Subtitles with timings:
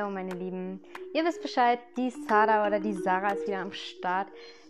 [0.00, 0.80] Hallo meine Lieben.
[1.12, 4.28] Ihr wisst Bescheid, die Sarah oder die Sarah ist wieder am Start.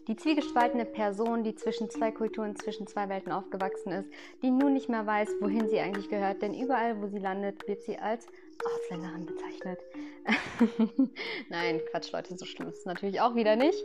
[0.09, 4.11] Die zwiegespaltene Person, die zwischen zwei Kulturen, zwischen zwei Welten aufgewachsen ist,
[4.43, 7.81] die nun nicht mehr weiß, wohin sie eigentlich gehört, denn überall, wo sie landet, wird
[7.83, 8.27] sie als
[8.75, 9.79] Ausländerin bezeichnet.
[11.49, 13.85] Nein, Quatsch, Leute, so schlimm ist es natürlich auch wieder nicht.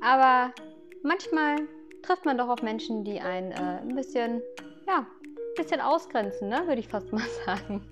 [0.00, 0.52] Aber
[1.02, 1.56] manchmal
[2.02, 4.42] trifft man doch auf Menschen, die einen äh, ein bisschen,
[4.86, 6.62] ja, ein bisschen ausgrenzen, ne?
[6.68, 7.82] würde ich fast mal sagen.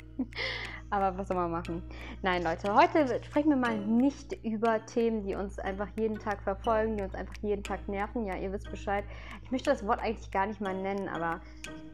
[0.93, 1.83] Aber was soll man machen?
[2.21, 6.99] Nein, Leute, heute sprechen wir mal nicht über Themen, die uns einfach jeden Tag verfolgen,
[6.99, 8.27] die uns einfach jeden Tag nerven.
[8.27, 9.03] Ja, ihr wisst Bescheid.
[9.43, 11.41] Ich möchte das Wort eigentlich gar nicht mal nennen, aber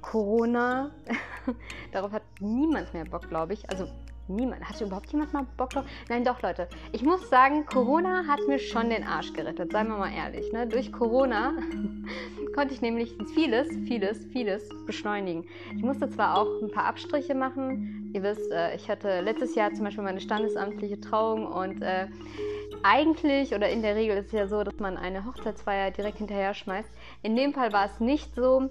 [0.03, 0.91] Corona,
[1.93, 3.71] darauf hat niemand mehr Bock, glaube ich.
[3.71, 3.87] Also
[4.29, 4.63] Niemand.
[4.63, 5.85] Hatte überhaupt jemand mal Bock drauf?
[6.09, 6.69] Nein, doch, Leute.
[6.93, 9.73] Ich muss sagen, Corona hat mir schon den Arsch gerettet.
[9.73, 10.53] Seien wir mal ehrlich.
[10.53, 10.67] Ne?
[10.67, 11.55] Durch Corona
[12.55, 15.45] konnte ich nämlich vieles, vieles, vieles beschleunigen.
[15.75, 18.11] Ich musste zwar auch ein paar Abstriche machen.
[18.13, 22.09] Ihr wisst, äh, ich hatte letztes Jahr zum Beispiel meine standesamtliche Trauung und äh,
[22.83, 26.55] eigentlich oder in der Regel ist es ja so, dass man eine Hochzeitsfeier direkt hinterher
[26.55, 26.91] schmeißt.
[27.23, 28.69] In dem Fall war es nicht so.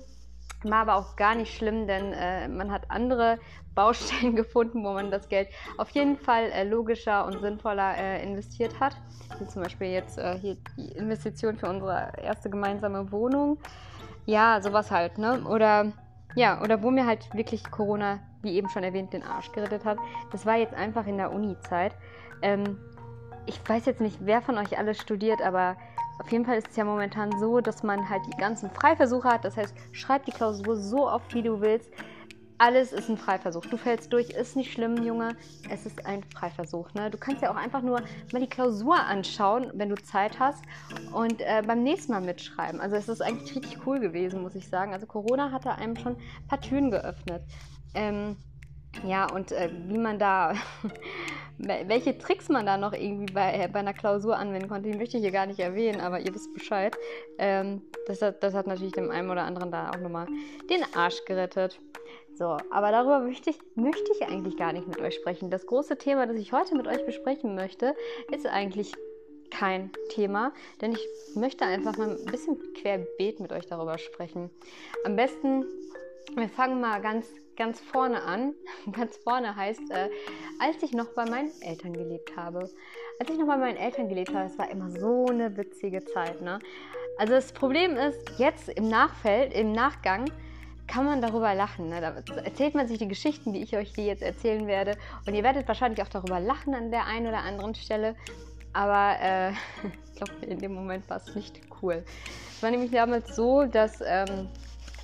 [0.64, 3.40] War aber auch gar nicht schlimm, denn äh, man hat andere
[3.76, 8.80] Baustellen gefunden, wo man das Geld auf jeden Fall äh, logischer und sinnvoller äh, investiert
[8.80, 8.98] hat.
[9.40, 13.60] Wie zum Beispiel jetzt äh, hier die Investition für unsere erste gemeinsame Wohnung.
[14.26, 15.44] Ja, sowas halt, ne?
[15.48, 15.94] Oder
[16.36, 19.98] ja, oder wo mir halt wirklich Corona, wie eben schon erwähnt, den Arsch gerettet hat.
[20.32, 21.94] Das war jetzt einfach in der Uni-Zeit.
[22.42, 22.78] Ähm,
[23.48, 25.78] ich weiß jetzt nicht, wer von euch alles studiert, aber
[26.20, 29.46] auf jeden Fall ist es ja momentan so, dass man halt die ganzen Freiversuche hat.
[29.46, 31.92] Das heißt, schreib die Klausur so oft, wie du willst.
[32.60, 33.68] Alles ist ein Freiversuch.
[33.68, 35.36] Du fällst durch, ist nicht schlimm, Junge.
[35.70, 36.92] Es ist ein Freiversuch.
[36.96, 37.12] Ne?
[37.12, 38.02] Du kannst ja auch einfach nur
[38.34, 40.64] mal die Klausur anschauen, wenn du Zeit hast
[41.14, 42.82] und äh, beim nächsten Mal mitschreiben.
[42.82, 44.92] Also es ist eigentlich richtig cool gewesen, muss ich sagen.
[44.92, 47.44] Also Corona hat da einem schon ein paar Türen geöffnet.
[47.94, 48.38] Ähm,
[49.06, 50.54] ja, und äh, wie man da,
[51.58, 55.18] welche Tricks man da noch irgendwie bei, äh, bei einer Klausur anwenden konnte, die möchte
[55.18, 56.96] ich hier gar nicht erwähnen, aber ihr wisst Bescheid.
[57.38, 60.28] Ähm, das, hat, das hat natürlich dem einen oder anderen da auch nochmal
[60.70, 61.80] den Arsch gerettet.
[62.36, 65.50] So, aber darüber möchte ich, möchte ich eigentlich gar nicht mit euch sprechen.
[65.50, 67.96] Das große Thema, das ich heute mit euch besprechen möchte,
[68.32, 68.94] ist eigentlich
[69.50, 74.52] kein Thema, denn ich möchte einfach mal ein bisschen querbeet mit euch darüber sprechen.
[75.04, 75.66] Am besten,
[76.36, 78.54] wir fangen mal ganz, ganz vorne an.
[78.92, 80.10] Ganz vorne heißt, äh,
[80.60, 82.70] als ich noch bei meinen Eltern gelebt habe.
[83.20, 86.42] Als ich noch bei meinen Eltern gelebt habe, es war immer so eine witzige Zeit.
[86.42, 86.60] Ne?
[87.18, 90.32] Also das Problem ist, jetzt im Nachfeld, im Nachgang,
[90.88, 91.90] kann man darüber lachen.
[91.90, 92.00] Ne?
[92.00, 94.98] Da erzählt man sich die Geschichten, wie ich euch die jetzt erzählen werde.
[95.26, 98.16] Und ihr werdet wahrscheinlich auch darüber lachen an der einen oder anderen Stelle.
[98.72, 99.52] Aber äh,
[100.06, 102.06] ich glaube, in dem Moment war es nicht cool.
[102.52, 104.48] Es war nämlich damals so, dass ähm,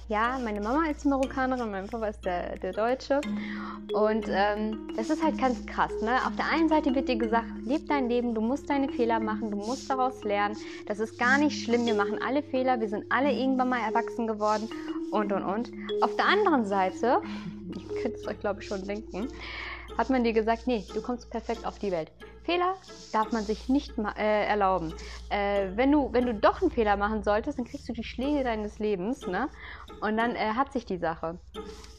[0.09, 3.21] ja, meine Mama ist Marokkanerin, mein Papa ist der, der Deutsche.
[3.93, 5.91] Und ähm, das ist halt ganz krass.
[6.01, 6.15] Ne?
[6.25, 9.51] Auf der einen Seite wird dir gesagt, leb dein Leben, du musst deine Fehler machen,
[9.51, 10.57] du musst daraus lernen.
[10.87, 14.27] Das ist gar nicht schlimm, wir machen alle Fehler, wir sind alle irgendwann mal erwachsen
[14.27, 14.69] geworden
[15.11, 15.71] und und und.
[16.01, 17.21] Auf der anderen Seite,
[17.75, 19.27] ihr könnt es euch glaube ich schon denken,
[19.97, 22.11] hat man dir gesagt, nee, du kommst perfekt auf die Welt.
[22.43, 22.75] Fehler
[23.11, 24.93] darf man sich nicht äh, erlauben.
[25.29, 28.43] Äh, wenn, du, wenn du doch einen Fehler machen solltest, dann kriegst du die Schläge
[28.43, 29.49] deines Lebens, ne?
[30.01, 31.37] Und dann äh, hat sich die Sache.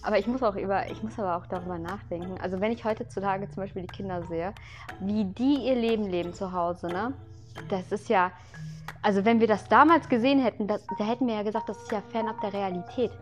[0.03, 2.39] Aber ich muss auch über, ich muss aber auch darüber nachdenken.
[2.43, 4.53] Also wenn ich heutzutage zum Beispiel die Kinder sehe,
[5.01, 7.15] wie die ihr Leben leben zu Hause, ne?
[7.69, 8.33] Das ist ja,
[9.03, 11.93] also wenn wir das damals gesehen hätten, das, da hätten wir ja gesagt, das ist
[11.93, 13.13] ja fernab der Realität.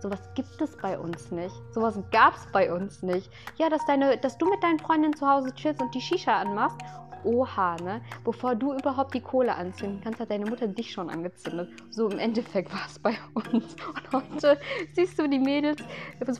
[0.00, 1.54] Sowas gibt es bei uns nicht.
[1.72, 3.30] Sowas gab es bei uns nicht.
[3.56, 6.78] Ja, dass, deine, dass du mit deinen Freundinnen zu Hause chillst und die Shisha anmachst.
[7.24, 8.00] Oha, ne?
[8.24, 11.70] Bevor du überhaupt die Kohle anzünden kannst, hat deine Mutter dich schon angezündet.
[11.90, 13.76] So im Endeffekt war es bei uns.
[14.12, 14.60] Und heute
[14.92, 15.82] siehst du die Mädels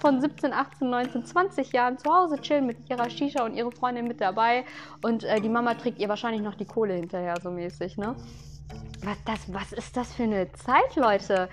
[0.00, 4.06] von 17, 18, 19, 20 Jahren zu Hause chillen mit ihrer Shisha und ihre Freundin
[4.06, 4.64] mit dabei.
[5.02, 8.14] Und äh, die Mama trägt ihr wahrscheinlich noch die Kohle hinterher, so mäßig, ne?
[9.04, 11.48] Was, das, was ist das für eine Zeit, Leute?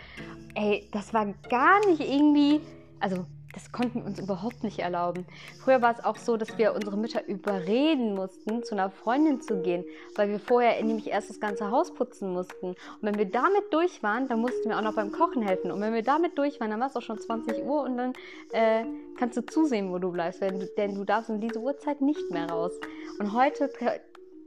[0.56, 2.62] ey, das war gar nicht irgendwie,
[3.00, 5.25] also das konnten wir uns überhaupt nicht erlauben.
[5.63, 9.62] Früher war es auch so, dass wir unsere Mütter überreden mussten, zu einer Freundin zu
[9.62, 9.86] gehen,
[10.18, 12.68] weil wir vorher nämlich erst das ganze Haus putzen mussten.
[12.68, 15.72] Und wenn wir damit durch waren, dann mussten wir auch noch beim Kochen helfen.
[15.72, 18.13] Und wenn wir damit durch waren, dann war es auch schon 20 Uhr und dann
[18.51, 18.84] äh,
[19.18, 22.30] kannst du zusehen, wo du bleibst, denn du, denn du darfst um diese Uhrzeit nicht
[22.31, 22.74] mehr raus.
[23.19, 23.69] Und heute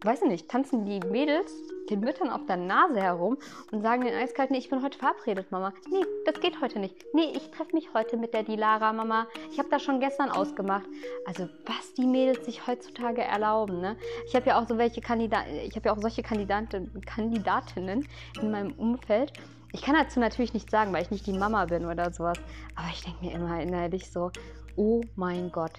[0.03, 1.53] weiß ich nicht, tanzen die Mädels
[1.91, 3.39] den Müttern auf der Nase herum
[3.73, 5.73] und sagen den eiskalt, nee, ich bin heute verabredet, Mama.
[5.91, 6.95] Nee, das geht heute nicht.
[7.15, 9.27] Nee, ich treffe mich heute mit der Dilara, Mama.
[9.51, 10.87] Ich habe das schon gestern ausgemacht.
[11.27, 13.97] Also, was die Mädels sich heutzutage erlauben, ne?
[14.27, 18.07] Ich habe ja auch so welche Kandidaten, ich habe ja auch solche Kandidaten, Kandidatinnen
[18.41, 19.33] in meinem Umfeld.
[19.73, 22.39] Ich kann dazu natürlich nicht sagen, weil ich nicht die Mama bin oder sowas.
[22.75, 24.31] Aber ich denke mir immer innerlich so,
[24.77, 25.73] oh mein Gott,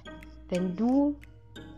[0.49, 1.15] wenn du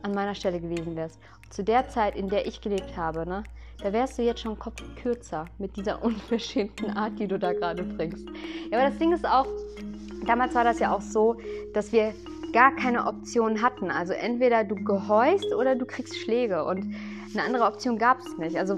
[0.03, 1.19] an meiner Stelle gewesen wärst,
[1.51, 3.43] zu der Zeit, in der ich gelebt habe, ne,
[3.81, 7.83] da wärst du jetzt schon Kopf kürzer mit dieser unverschämten Art, die du da gerade
[7.83, 8.27] bringst.
[8.71, 9.47] Ja, aber das Ding ist auch,
[10.25, 11.37] damals war das ja auch so,
[11.73, 12.13] dass wir
[12.53, 13.91] gar keine Option hatten.
[13.91, 16.95] Also entweder du gehorchst oder du kriegst Schläge und
[17.33, 18.57] eine andere Option gab es nicht.
[18.57, 18.75] Also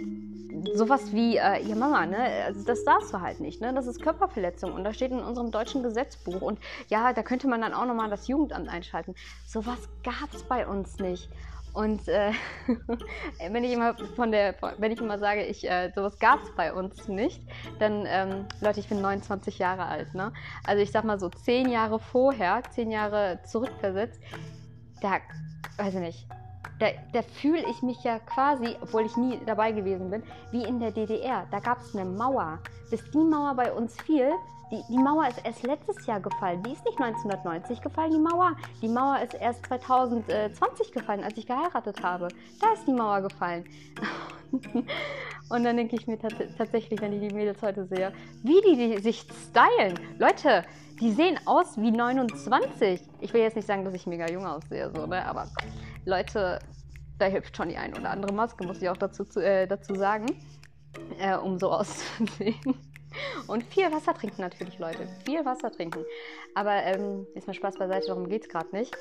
[0.73, 4.01] sowas wie, äh, ja Mama, ne, also das darfst du halt nicht, ne, das ist
[4.01, 6.59] Körperverletzung und das steht in unserem deutschen Gesetzbuch und
[6.89, 9.15] ja, da könnte man dann auch nochmal das Jugendamt einschalten.
[9.47, 11.29] Sowas gab es bei uns nicht.
[11.73, 12.31] Und äh,
[13.49, 16.71] wenn ich immer von der, wenn ich immer sage, ich, äh, sowas gab es bei
[16.71, 17.41] uns nicht,
[17.79, 20.31] dann, ähm, Leute, ich bin 29 Jahre alt, ne?
[20.63, 24.21] Also ich sag mal so zehn Jahre vorher, zehn Jahre zurückversetzt,
[25.01, 25.17] da,
[25.77, 26.27] weiß ich nicht,
[26.79, 30.79] da, da fühle ich mich ja quasi, obwohl ich nie dabei gewesen bin, wie in
[30.79, 31.45] der DDR.
[31.51, 32.59] Da gab es eine Mauer.
[32.89, 34.31] Bis die Mauer bei uns fiel,
[34.71, 36.63] die, die Mauer ist erst letztes Jahr gefallen.
[36.63, 38.55] Die ist nicht 1990 gefallen, die Mauer.
[38.81, 42.27] Die Mauer ist erst 2020 gefallen, als ich geheiratet habe.
[42.59, 43.65] Da ist die Mauer gefallen.
[45.49, 48.13] Und dann denke ich mir tatsächlich, wenn ich die Mädels heute sehe,
[48.43, 49.99] wie die, die sich stylen.
[50.17, 50.63] Leute,
[50.99, 53.01] die sehen aus wie 29.
[53.19, 55.25] Ich will jetzt nicht sagen, dass ich mega jung aussehe, so, ne?
[55.25, 55.47] aber
[56.05, 56.59] Leute,
[57.19, 60.27] da hilft schon die ein oder andere Maske, muss ich auch dazu, äh, dazu sagen,
[61.19, 62.75] äh, um so auszusehen.
[63.47, 65.07] Und viel Wasser trinken natürlich, Leute.
[65.25, 66.03] Viel Wasser trinken.
[66.55, 68.95] Aber ähm, ist mal Spaß beiseite, darum geht es gerade nicht.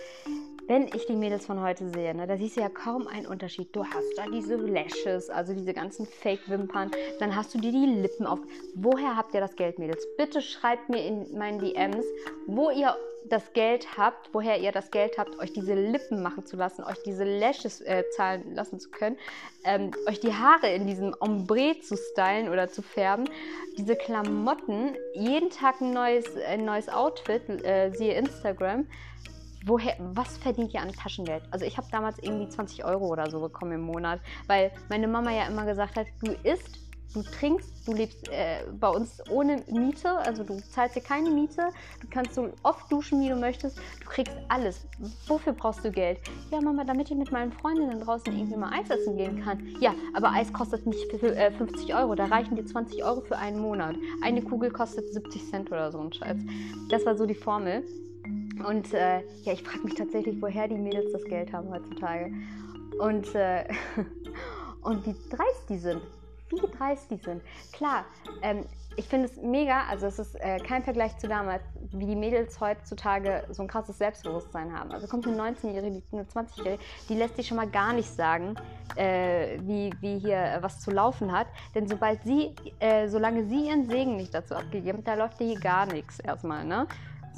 [0.69, 3.75] Wenn ich die Mädels von heute sehe, ne, da siehst du ja kaum einen Unterschied.
[3.75, 6.93] Du hast da diese Lashes, also diese ganzen Fake-Wimpern.
[7.19, 8.38] Dann hast du dir die Lippen auf.
[8.75, 10.06] Woher habt ihr das Geld, Mädels?
[10.17, 12.06] Bitte schreibt mir in meinen DMs,
[12.47, 16.56] wo ihr das Geld habt, woher ihr das Geld habt, euch diese Lippen machen zu
[16.56, 19.17] lassen, euch diese Lashes äh, zahlen lassen zu können,
[19.65, 23.29] ähm, euch die Haare in diesem Ombre zu stylen oder zu färben,
[23.79, 28.87] diese Klamotten, jeden Tag ein neues, ein neues Outfit, äh, siehe Instagram.
[29.64, 31.43] Woher, was verdient ihr an Taschengeld?
[31.50, 35.31] Also ich habe damals irgendwie 20 Euro oder so bekommen im Monat, weil meine Mama
[35.31, 36.82] ja immer gesagt hat, du isst
[37.14, 41.69] du trinkst, du lebst äh, bei uns ohne Miete, also du zahlst dir keine Miete,
[42.00, 44.87] du kannst so oft duschen, wie du möchtest, du kriegst alles.
[45.26, 46.19] Wofür brauchst du Geld?
[46.50, 49.76] Ja, Mama, damit ich mit meinen Freundinnen draußen irgendwie mal Eis essen gehen kann.
[49.81, 53.37] Ja, aber Eis kostet nicht für, äh, 50 Euro, da reichen dir 20 Euro für
[53.37, 53.97] einen Monat.
[54.23, 56.38] Eine Kugel kostet 70 Cent oder so ein Scheiß.
[56.88, 57.85] Das war so die Formel.
[58.67, 62.33] Und äh, ja, ich frage mich tatsächlich, woher die Mädels das Geld haben heutzutage.
[62.99, 63.65] Und, äh,
[64.83, 66.03] und wie dreist die sind
[66.53, 67.43] wie dreist die sind.
[67.73, 68.05] Klar,
[68.43, 68.65] ähm,
[68.97, 71.63] ich finde es mega, also es ist äh, kein Vergleich zu damals,
[71.93, 74.93] wie die Mädels heutzutage so ein krasses Selbstbewusstsein haben.
[74.93, 78.55] Also kommt eine 19-Jährige, eine 20-Jährige, die lässt sich schon mal gar nicht sagen,
[78.97, 81.47] äh, wie, wie hier was zu laufen hat.
[81.75, 85.59] Denn sobald sie, äh, solange sie ihren Segen nicht dazu abgegeben hat, da läuft hier
[85.59, 86.87] gar nichts erstmal, ne?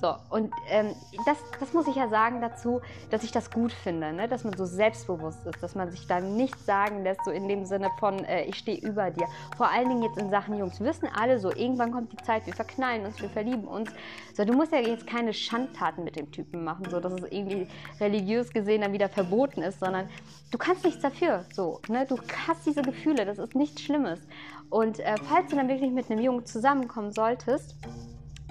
[0.01, 0.95] So, und ähm,
[1.25, 2.81] das, das muss ich ja sagen dazu,
[3.11, 4.29] dass ich das gut finde, ne?
[4.29, 7.65] dass man so selbstbewusst ist, dass man sich da nicht sagen lässt, so in dem
[7.65, 9.27] Sinne von, äh, ich stehe über dir.
[9.57, 10.81] Vor allen Dingen jetzt in Sachen Jungs.
[10.81, 13.91] Wir wissen alle so, irgendwann kommt die Zeit, wir verknallen uns, wir verlieben uns.
[14.37, 17.69] So, du musst ja jetzt keine Schandtaten mit dem Typen machen, so dass es irgendwie
[18.01, 20.09] religiös gesehen dann wieder verboten ist, sondern
[20.51, 21.45] du kannst nichts dafür.
[21.53, 22.05] So, ne?
[22.07, 22.19] Du
[22.49, 24.21] hast diese Gefühle, das ist nichts Schlimmes.
[24.71, 27.77] Und äh, falls du dann wirklich mit einem Jungen zusammenkommen solltest,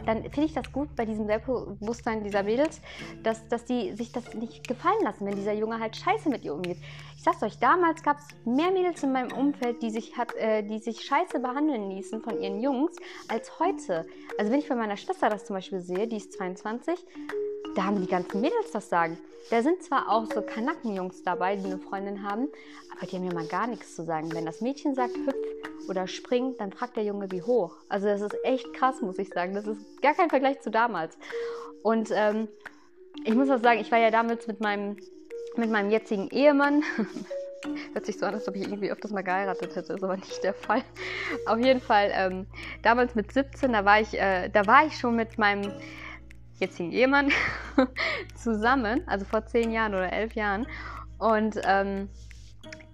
[0.05, 2.81] dann finde ich das gut bei diesem Selbstbewusstsein dieser Mädels,
[3.23, 6.53] dass, dass die sich das nicht gefallen lassen, wenn dieser Junge halt scheiße mit ihr
[6.53, 6.77] umgeht.
[7.23, 10.61] Ich sag's euch, damals gab es mehr Mädels in meinem Umfeld, die sich, hat, äh,
[10.61, 12.97] die sich scheiße behandeln ließen von ihren Jungs,
[13.29, 14.05] als heute.
[14.37, 16.99] Also wenn ich bei meiner Schwester das zum Beispiel sehe, die ist 22,
[17.77, 19.17] da haben die ganzen Mädels das sagen.
[19.49, 22.49] Da sind zwar auch so Kanackenjungs dabei, die eine Freundin haben,
[22.91, 24.33] aber die haben ja mal gar nichts zu sagen.
[24.33, 27.77] Wenn das Mädchen sagt, hüpf oder spring, dann fragt der Junge, wie hoch.
[27.87, 29.53] Also das ist echt krass, muss ich sagen.
[29.53, 31.17] Das ist gar kein Vergleich zu damals.
[31.83, 32.49] Und ähm,
[33.23, 34.97] ich muss auch sagen, ich war ja damals mit meinem,
[35.57, 36.83] mit meinem jetzigen Ehemann.
[37.93, 40.43] Hört sich so an, als ob ich irgendwie öfters mal geheiratet hätte, ist aber nicht
[40.43, 40.83] der Fall.
[41.45, 42.45] Auf jeden Fall, ähm,
[42.81, 45.71] damals mit 17, da war ich, äh, da war ich schon mit meinem
[46.59, 47.31] jetzigen Ehemann
[48.35, 50.67] zusammen, also vor zehn Jahren oder elf Jahren.
[51.19, 52.09] Und, ähm,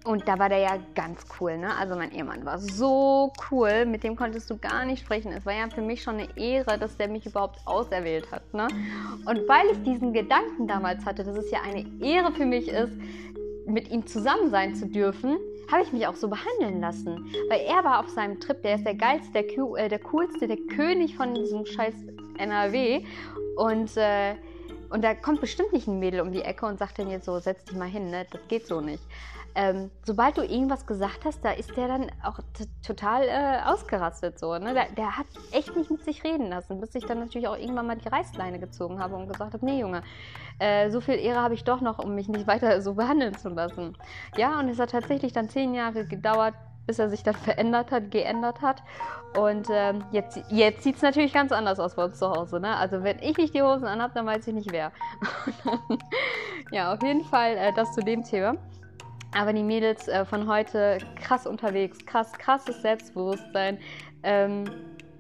[0.10, 1.70] und da war der ja ganz cool, ne?
[1.78, 5.32] Also mein Ehemann war so cool, mit dem konntest du gar nicht sprechen.
[5.32, 8.68] Es war ja für mich schon eine Ehre, dass der mich überhaupt auserwählt hat, ne?
[9.28, 12.92] Und weil ich diesen Gedanken damals hatte, dass es ja eine Ehre für mich ist,
[13.68, 15.38] mit ihm zusammen sein zu dürfen,
[15.72, 17.32] habe ich mich auch so behandeln lassen.
[17.48, 20.58] Weil er war auf seinem Trip, der ist der geilste, der, äh, der coolste, der
[20.75, 21.94] König von diesem scheiß
[22.39, 23.04] NRW.
[23.58, 24.34] Und äh,
[24.89, 27.39] und da kommt bestimmt nicht ein Mädel um die Ecke und sagt dann jetzt so,
[27.39, 28.25] setz dich mal hin, ne?
[28.31, 29.03] Das geht so nicht.
[29.55, 32.39] Ähm, sobald du irgendwas gesagt hast, da ist der dann auch
[32.86, 34.58] total äh, ausgerastet so.
[34.58, 34.74] Ne?
[34.74, 37.88] Der, der, hat echt nicht mit sich reden lassen, bis ich dann natürlich auch irgendwann
[37.88, 40.03] mal die Reißleine gezogen habe und gesagt habe, nee Junge,
[40.60, 43.50] äh, so viel Ehre habe ich doch noch, um mich nicht weiter so behandeln zu
[43.50, 43.98] lassen.
[44.38, 46.53] Ja, und es hat tatsächlich dann zehn Jahre gedauert,
[46.89, 48.81] bis er sich dann verändert hat, geändert hat.
[49.38, 52.60] Und ähm, jetzt, jetzt sieht es natürlich ganz anders aus bei uns zu Hause.
[52.60, 52.75] Ne?
[52.75, 54.91] Also wenn ich nicht die Hosen anhabe, dann weiß ich nicht wer.
[56.72, 58.55] ja, auf jeden Fall äh, das zu dem Thema.
[59.38, 63.77] Aber die Mädels äh, von heute krass unterwegs, krass, krasses Selbstbewusstsein,
[64.24, 64.65] ähm,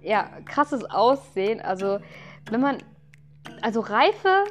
[0.01, 1.61] ja, krasses Aussehen.
[1.61, 1.99] Also
[2.49, 2.79] wenn man,
[3.61, 4.45] also Reife,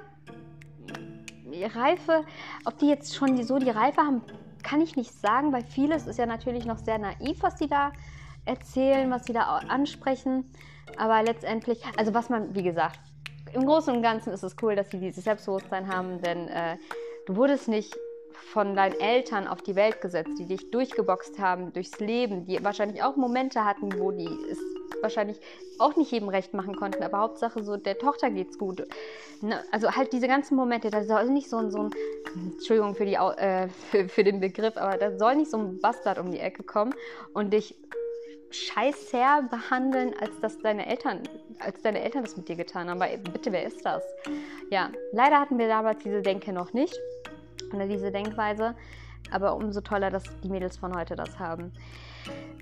[1.75, 2.25] Reife,
[2.65, 4.23] ob die jetzt schon so die Reife haben,
[4.69, 7.93] kann ich nicht sagen, weil vieles ist ja natürlich noch sehr naiv, was die da
[8.45, 10.51] erzählen, was sie da ansprechen.
[10.97, 13.01] Aber letztendlich, also was man, wie gesagt,
[13.53, 16.77] im Großen und Ganzen ist es cool, dass sie dieses Selbstbewusstsein haben, denn äh,
[17.27, 17.97] du wurdest nicht
[18.39, 23.03] von deinen Eltern auf die Welt gesetzt, die dich durchgeboxt haben durchs Leben, die wahrscheinlich
[23.03, 24.59] auch Momente hatten, wo die es
[25.03, 25.39] wahrscheinlich
[25.79, 28.87] auch nicht jedem recht machen konnten, aber Hauptsache so, der Tochter geht's gut.
[29.41, 29.63] Ne?
[29.71, 31.91] Also halt diese ganzen Momente, da soll nicht so ein, so ein
[32.35, 36.19] Entschuldigung für, die, äh, für, für den Begriff, aber da soll nicht so ein Bastard
[36.19, 36.95] um die Ecke kommen
[37.33, 37.77] und dich
[38.51, 41.23] scheißher behandeln, als dass deine Eltern,
[41.61, 43.01] als deine Eltern das mit dir getan haben.
[43.03, 44.03] Aber bitte, wer ist das?
[44.71, 46.99] Ja, leider hatten wir damals diese Denke noch nicht
[47.73, 48.75] oder diese Denkweise.
[49.31, 51.73] Aber umso toller, dass die Mädels von heute das haben.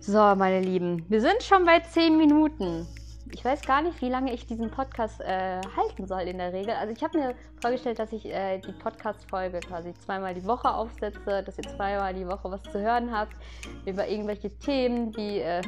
[0.01, 2.87] So, meine Lieben, wir sind schon bei 10 Minuten
[3.33, 6.75] ich weiß gar nicht, wie lange ich diesen Podcast äh, halten soll in der Regel.
[6.75, 11.43] Also ich habe mir vorgestellt, dass ich äh, die Podcast-Folge quasi zweimal die Woche aufsetze,
[11.43, 13.37] dass ihr zweimal die Woche was zu hören habt
[13.85, 15.61] über irgendwelche Themen, die äh,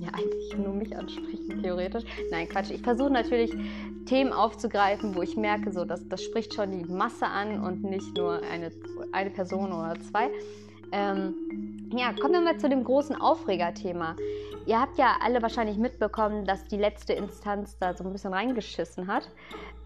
[0.00, 2.04] ja eigentlich nur mich ansprechen, theoretisch.
[2.30, 2.70] Nein, Quatsch.
[2.70, 3.52] Ich versuche natürlich
[4.06, 8.16] Themen aufzugreifen, wo ich merke, so, dass das spricht schon die Masse an und nicht
[8.16, 8.70] nur eine,
[9.12, 10.30] eine Person oder zwei.
[10.92, 14.16] Ähm, ja, kommen wir mal zu dem großen Aufregerthema.
[14.66, 19.06] Ihr habt ja alle wahrscheinlich mitbekommen, dass die letzte Instanz da so ein bisschen reingeschissen
[19.06, 19.28] hat.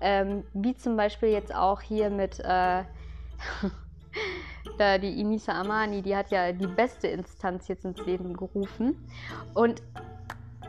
[0.00, 2.84] Ähm, wie zum Beispiel jetzt auch hier mit äh,
[5.00, 9.08] die Inisa Amani, die hat ja die beste Instanz jetzt ins Leben gerufen.
[9.54, 9.82] Und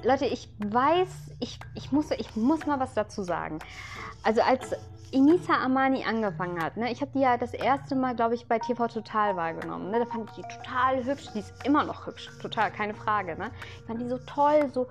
[0.03, 3.59] Leute, ich weiß, ich, ich, muss, ich muss mal was dazu sagen.
[4.23, 4.75] Also als
[5.11, 8.59] Inisa Amani angefangen hat, ne, ich habe die ja das erste Mal, glaube ich, bei
[8.59, 9.89] TV Total wahrgenommen.
[9.89, 11.29] Ne, da fand ich die total hübsch.
[11.33, 13.35] Die ist immer noch hübsch, total, keine Frage.
[13.35, 13.51] Ne?
[13.79, 14.87] Ich fand die so toll, so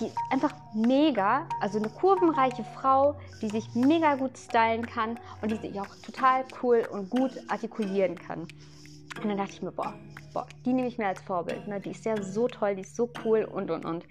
[0.00, 5.56] die einfach mega, also eine kurvenreiche Frau, die sich mega gut stylen kann und die
[5.56, 8.40] sich auch total cool und gut artikulieren kann.
[8.40, 9.94] Und dann dachte ich mir, boah,
[10.32, 11.66] boah, die nehme ich mir als Vorbild.
[11.68, 11.80] Ne?
[11.80, 14.04] Die ist ja so toll, die ist so cool und und und.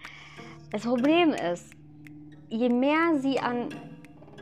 [0.71, 1.71] Das Problem ist,
[2.49, 3.69] je mehr sie an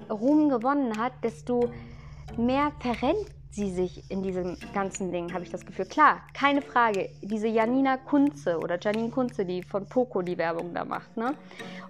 [0.10, 1.72] Ruhm gewonnen hat, desto
[2.38, 5.86] mehr verrennt sie sich in diesem ganzen Ding, habe ich das Gefühl.
[5.86, 7.10] Klar, keine Frage.
[7.22, 11.34] Diese Janina Kunze oder Janine Kunze, die von Poco die Werbung da macht, ne?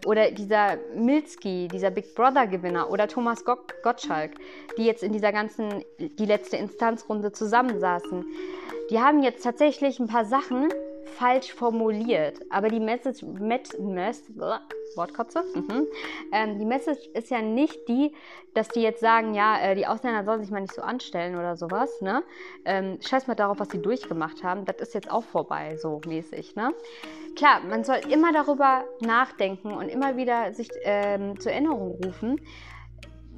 [0.05, 4.31] Oder dieser Milski, dieser Big Brother Gewinner oder Thomas Gottschalk,
[4.77, 8.25] die jetzt in dieser ganzen, die letzte Instanzrunde zusammensaßen.
[8.89, 10.69] Die haben jetzt tatsächlich ein paar Sachen
[11.09, 14.23] falsch formuliert, aber die Message, Met, Mess,
[14.95, 15.43] Wortkotze.
[15.53, 15.87] Mhm.
[16.31, 18.13] Ähm, die Message ist ja nicht die,
[18.53, 21.55] dass die jetzt sagen, ja, äh, die Ausländer sollen sich mal nicht so anstellen oder
[21.55, 22.01] sowas.
[22.01, 22.23] Ne?
[22.65, 24.65] Ähm, scheiß mal darauf, was sie durchgemacht haben.
[24.65, 26.55] Das ist jetzt auch vorbei, so mäßig.
[26.55, 26.73] Ne?
[27.35, 32.41] Klar, man soll immer darüber nachdenken und immer wieder sich ähm, zur Erinnerung rufen,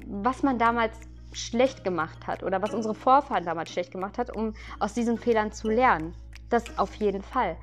[0.06, 0.98] was man damals
[1.32, 5.52] schlecht gemacht hat oder was unsere Vorfahren damals schlecht gemacht hat, um aus diesen Fehlern
[5.52, 6.14] zu lernen.
[6.52, 7.56] Das auf jeden Fall.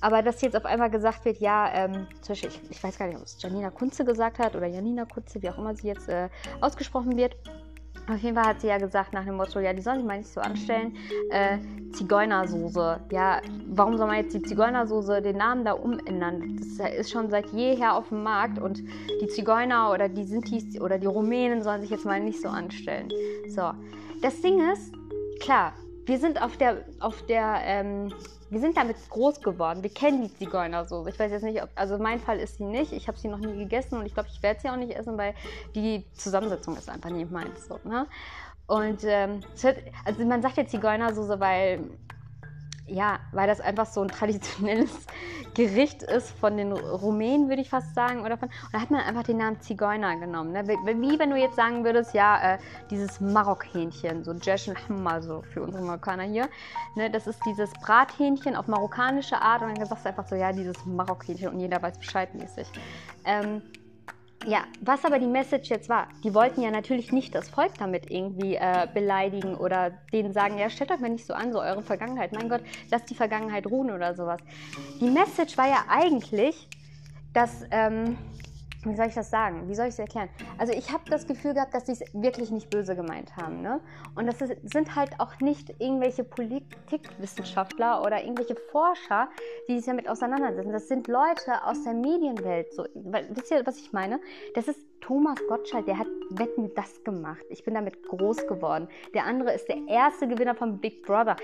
[0.00, 3.08] Aber dass jetzt auf einmal gesagt wird, ja, ähm, zum Beispiel, ich, ich, weiß gar
[3.08, 6.08] nicht, ob es Janina Kunze gesagt hat oder Janina Kunze, wie auch immer sie jetzt
[6.08, 6.28] äh,
[6.60, 7.36] ausgesprochen wird.
[8.08, 10.18] Auf jeden Fall hat sie ja gesagt nach dem Motto, ja, die sollen sich mal
[10.18, 10.96] nicht so anstellen.
[11.30, 11.58] Äh,
[11.92, 13.00] Zigeunersoße.
[13.10, 16.56] Ja, warum soll man jetzt die Zigeunersoße den Namen da umändern?
[16.56, 18.82] Das ist schon seit jeher auf dem Markt und
[19.20, 23.10] die Zigeuner oder die Sintis oder die Rumänen sollen sich jetzt mal nicht so anstellen.
[23.48, 23.72] So,
[24.22, 24.92] das Ding ist,
[25.40, 25.74] klar,
[26.10, 28.12] wir sind auf der, auf der, ähm,
[28.50, 29.84] wir sind damit groß geworden.
[29.84, 31.08] Wir kennen die Zigeunersoße.
[31.08, 32.92] Ich weiß jetzt nicht, ob, also mein Fall ist sie nicht.
[32.92, 35.16] Ich habe sie noch nie gegessen und ich glaube, ich werde sie auch nicht essen,
[35.16, 35.34] weil
[35.76, 37.68] die Zusammensetzung ist einfach nicht meins.
[37.68, 38.08] So, ne?
[38.66, 39.40] Und ähm,
[40.04, 41.78] also man sagt jetzt Zigeunersoße, weil
[42.90, 44.90] ja, weil das einfach so ein traditionelles
[45.54, 48.22] Gericht ist von den Rumänen, würde ich fast sagen.
[48.24, 50.52] Oder von, und da hat man einfach den Namen Zigeuner genommen.
[50.52, 50.66] Ne?
[50.66, 52.58] Wie, wenn du jetzt sagen würdest, ja, äh,
[52.90, 56.48] dieses Marokhähnchen, so Jesh Hamma, so für unsere Marokkaner hier.
[56.96, 57.10] Ne?
[57.10, 59.62] Das ist dieses Brathähnchen auf marokkanische Art.
[59.62, 62.68] Und dann sagst du einfach so, ja, dieses Marokhähnchen und jeder weiß Bescheid mäßig.
[63.24, 63.62] Ähm,
[64.46, 68.10] ja, was aber die Message jetzt war, die wollten ja natürlich nicht das Volk damit
[68.10, 71.82] irgendwie äh, beleidigen oder denen sagen, ja, stellt euch mal nicht so an, so eure
[71.82, 74.40] Vergangenheit, mein Gott, lasst die Vergangenheit ruhen oder sowas.
[75.00, 76.68] Die Message war ja eigentlich,
[77.34, 78.16] dass, ähm,
[78.84, 79.68] wie soll ich das sagen?
[79.68, 80.28] Wie soll ich es erklären?
[80.58, 83.60] Also ich habe das Gefühl gehabt, dass sie es wirklich nicht böse gemeint haben.
[83.60, 83.80] Ne?
[84.14, 89.28] Und das ist, sind halt auch nicht irgendwelche Politikwissenschaftler oder irgendwelche Forscher,
[89.68, 90.72] die sich damit auseinandersetzen.
[90.72, 92.72] Das sind Leute aus der Medienwelt.
[92.72, 94.20] So, wisst ihr, was ich meine?
[94.54, 97.44] Das ist Thomas Gottschalk, der hat Wetten das gemacht.
[97.48, 98.88] Ich bin damit groß geworden.
[99.14, 101.36] Der andere ist der erste Gewinner von Big Brother.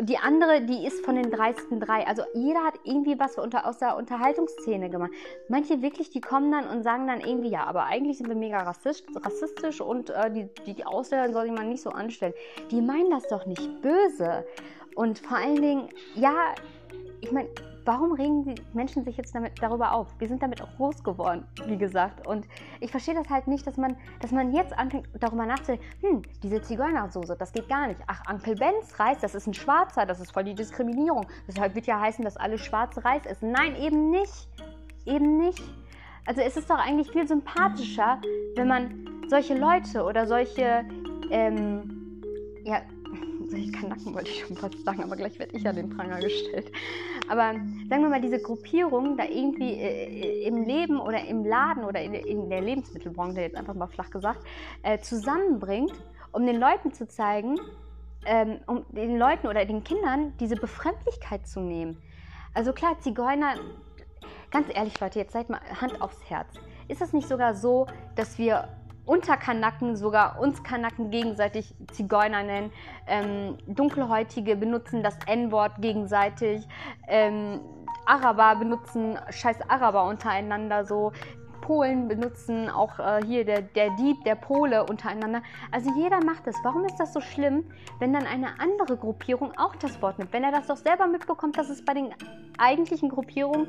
[0.00, 2.06] Die andere, die ist von den dreisten drei.
[2.06, 5.12] Also jeder hat irgendwie was unter, aus der Unterhaltungsszene gemacht.
[5.48, 8.62] Manche wirklich, die kommen dann und sagen dann irgendwie, ja, aber eigentlich sind wir mega
[8.62, 12.34] rassistisch, rassistisch und äh, die, die, die Ausländer soll man nicht so anstellen.
[12.70, 14.44] Die meinen das doch nicht böse.
[14.94, 16.54] Und vor allen Dingen, ja,
[17.20, 17.48] ich meine,
[17.86, 20.08] warum regen die Menschen sich jetzt damit, darüber auf?
[20.18, 22.26] Wir sind damit auch groß geworden, wie gesagt.
[22.26, 22.46] Und
[22.80, 26.60] ich verstehe das halt nicht, dass man, dass man jetzt anfängt, darüber nachzudenken, hm, diese
[26.60, 28.00] Zigeunersoße, das geht gar nicht.
[28.08, 31.26] Ach, Uncle Ben's Reis, das ist ein Schwarzer, das ist voll die Diskriminierung.
[31.46, 33.52] Deshalb wird ja heißen, dass alle schwarze Reis essen.
[33.52, 34.48] Nein, eben nicht.
[35.04, 35.62] Eben nicht.
[36.26, 38.20] Also es ist doch eigentlich viel sympathischer,
[38.56, 40.84] wenn man solche Leute oder solche,
[41.30, 42.22] ähm,
[42.64, 42.82] ja,
[43.56, 46.70] solche Kanacken wollte ich schon fast sagen, aber gleich werde ich ja den Pranger gestellt.
[47.28, 47.54] Aber
[47.88, 52.14] sagen wir mal, diese Gruppierung da irgendwie äh, im Leben oder im Laden oder in,
[52.14, 54.40] in, der Lebensmittelbranche, jetzt einfach mal flach gesagt,
[54.82, 55.94] äh, zusammenbringt,
[56.32, 57.58] um den Leuten zu zeigen,
[58.26, 62.02] ähm, um den Leuten oder den Kindern diese Befremdlichkeit zu nehmen.
[62.54, 63.54] Also klar, Zigeuner,
[64.50, 66.48] ganz ehrlich Leute, jetzt seid mal Hand aufs Herz.
[66.88, 68.68] Ist es nicht sogar so, dass wir
[69.06, 72.72] unter Kanaken sogar uns Kanaken gegenseitig Zigeuner nennen.
[73.06, 76.66] Ähm, Dunkelhäutige benutzen das N-Wort gegenseitig.
[77.08, 77.60] Ähm,
[78.04, 81.12] Araber benutzen scheiß Araber untereinander so.
[81.66, 85.42] Polen benutzen auch äh, hier der, der Dieb, der Pole untereinander.
[85.72, 86.54] Also jeder macht es.
[86.62, 87.64] Warum ist das so schlimm,
[87.98, 90.32] wenn dann eine andere Gruppierung auch das Wort nimmt?
[90.32, 92.14] Wenn er das doch selber mitbekommt, dass es bei den
[92.56, 93.66] eigentlichen Gruppierungen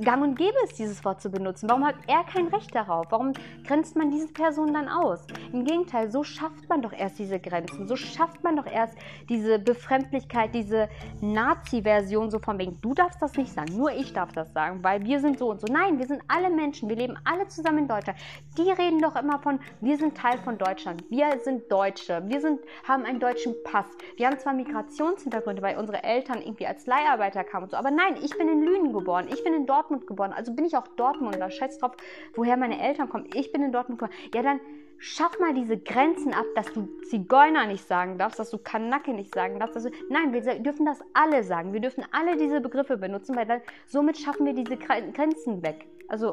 [0.00, 1.68] gang und gäbe ist, dieses Wort zu benutzen.
[1.68, 3.06] Warum hat er kein Recht darauf?
[3.10, 3.32] Warum
[3.66, 5.26] grenzt man diese Person dann aus?
[5.52, 7.88] Im Gegenteil, so schafft man doch erst diese Grenzen.
[7.88, 8.96] So schafft man doch erst
[9.28, 10.88] diese Befremdlichkeit, diese
[11.20, 15.04] Nazi-Version, so von wegen, du darfst das nicht sagen, nur ich darf das sagen, weil
[15.04, 15.66] wir sind so und so.
[15.72, 18.18] Nein, wir sind alle Menschen, wir leben alle zusammen in Deutschland.
[18.56, 22.60] Die reden doch immer von, wir sind Teil von Deutschland, wir sind Deutsche, wir sind,
[22.86, 23.86] haben einen deutschen Pass.
[24.16, 28.16] Wir haben zwar Migrationshintergründe, weil unsere Eltern irgendwie als Leiharbeiter kamen und so, aber nein,
[28.22, 31.50] ich bin in Lünen geboren, ich bin in Dortmund geboren, also bin ich auch Dortmunder.
[31.50, 31.92] Scheiß drauf,
[32.34, 33.28] woher meine Eltern kommen.
[33.34, 34.16] Ich bin in Dortmund geboren.
[34.34, 34.60] Ja, dann
[34.98, 39.32] schaff mal diese Grenzen ab, dass du Zigeuner nicht sagen darfst, dass du Kanacke nicht
[39.34, 39.76] sagen darfst.
[39.76, 41.72] Du, nein, wir dürfen das alle sagen.
[41.72, 45.86] Wir dürfen alle diese Begriffe benutzen, weil dann, somit schaffen wir diese Grenzen weg.
[46.08, 46.32] Also,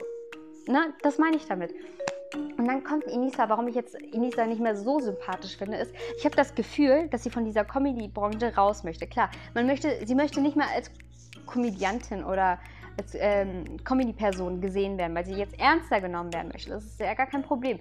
[0.67, 1.73] ne, das meine ich damit.
[2.57, 6.25] Und dann kommt Inisa, warum ich jetzt Inisa nicht mehr so sympathisch finde, ist, ich
[6.25, 9.07] habe das Gefühl, dass sie von dieser Comedy-Branche raus möchte.
[9.07, 10.91] Klar, man möchte, sie möchte nicht mehr als
[11.45, 12.59] Komödiantin oder
[12.97, 16.71] als ähm, Comedy-Person gesehen werden, weil sie jetzt ernster genommen werden möchte.
[16.71, 17.79] Das ist ja gar kein Problem.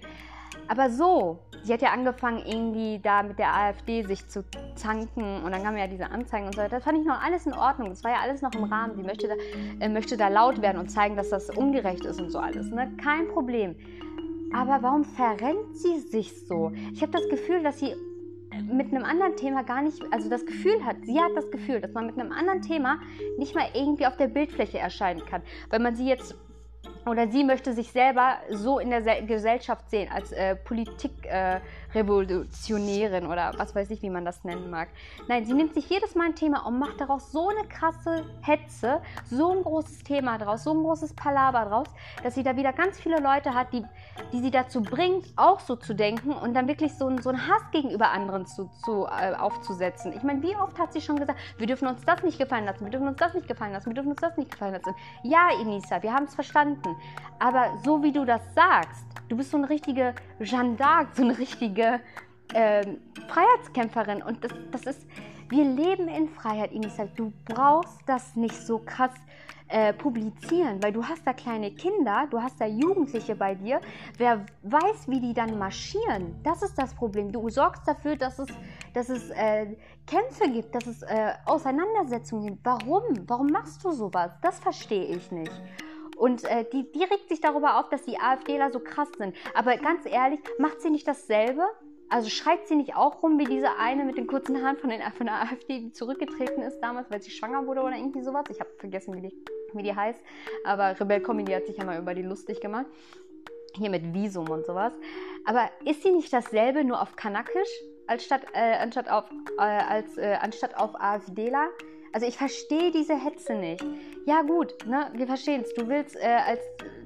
[0.67, 4.43] Aber so, sie hat ja angefangen, irgendwie da mit der AfD sich zu
[4.75, 6.77] zanken und dann kamen ja diese Anzeigen und so weiter.
[6.77, 7.89] Das fand ich noch alles in Ordnung.
[7.89, 8.95] Das war ja alles noch im Rahmen.
[8.95, 9.35] Sie möchte da,
[9.79, 12.71] äh, möchte da laut werden und zeigen, dass das ungerecht ist und so alles.
[12.71, 12.91] Ne?
[12.97, 13.75] Kein Problem.
[14.53, 16.71] Aber warum verrennt sie sich so?
[16.93, 17.93] Ich habe das Gefühl, dass sie
[18.63, 21.93] mit einem anderen Thema gar nicht, also das Gefühl hat, sie hat das Gefühl, dass
[21.93, 22.99] man mit einem anderen Thema
[23.37, 26.35] nicht mal irgendwie auf der Bildfläche erscheinen kann, weil man sie jetzt
[27.05, 33.51] oder sie möchte sich selber so in der Gesellschaft sehen als äh, Politikrevolutionärin äh, oder
[33.57, 34.89] was weiß ich, wie man das nennen mag.
[35.27, 39.01] Nein, sie nimmt sich jedes Mal ein Thema und macht daraus so eine krasse Hetze,
[39.25, 41.87] so ein großes Thema draus, so ein großes Palaver draus,
[42.23, 43.85] dass sie da wieder ganz viele Leute hat, die,
[44.33, 47.61] die sie dazu bringt, auch so zu denken und dann wirklich so, so einen Hass
[47.71, 50.11] gegenüber anderen zu, zu äh, aufzusetzen.
[50.13, 52.83] Ich meine, wie oft hat sie schon gesagt, wir dürfen uns das nicht gefallen lassen,
[52.83, 54.95] wir dürfen uns das nicht gefallen lassen, wir dürfen uns das nicht gefallen lassen.
[55.23, 56.94] Ja, Inisa, wir haben es verstanden.
[57.39, 61.37] Aber so wie du das sagst, du bist so eine richtige Jeanne d'Arc, so eine
[61.37, 61.99] richtige
[62.53, 62.85] äh,
[63.27, 64.21] Freiheitskämpferin.
[64.21, 65.07] Und das, das ist,
[65.49, 67.05] wir leben in Freiheit, Inisa.
[67.15, 69.13] Du brauchst das nicht so krass
[69.67, 73.81] äh, publizieren, weil du hast da kleine Kinder, du hast da Jugendliche bei dir.
[74.17, 76.35] Wer weiß, wie die dann marschieren?
[76.43, 77.31] Das ist das Problem.
[77.31, 78.47] Du sorgst dafür, dass es,
[78.93, 82.65] dass es äh, Kämpfe gibt, dass es äh, Auseinandersetzungen gibt.
[82.65, 83.03] Warum?
[83.27, 84.31] Warum machst du sowas?
[84.41, 85.51] Das verstehe ich nicht.
[86.15, 89.35] Und äh, die, die regt sich darüber auf, dass die AfDler so krass sind.
[89.53, 91.63] Aber ganz ehrlich, macht sie nicht dasselbe?
[92.07, 95.01] Also schreit sie nicht auch rum wie diese eine mit den kurzen Haaren von, den,
[95.17, 98.45] von der AfD, die zurückgetreten ist damals, weil sie schwanger wurde oder irgendwie sowas?
[98.49, 100.21] Ich habe vergessen, wie die, wie die heißt.
[100.63, 102.85] Aber Rebell Comedy hat sich ja mal über die lustig gemacht.
[103.77, 104.93] hier mit Visum und sowas.
[105.45, 107.69] Aber ist sie nicht dasselbe, nur auf Kanakisch,
[108.07, 109.25] als statt, äh, anstatt auf,
[109.57, 111.69] äh, als, äh, anstatt auf AfDler?
[112.15, 113.83] Also ich verstehe diese Hetze nicht.
[114.25, 115.73] Ja gut, ne, wir verstehen es.
[115.73, 116.55] Du willst äh,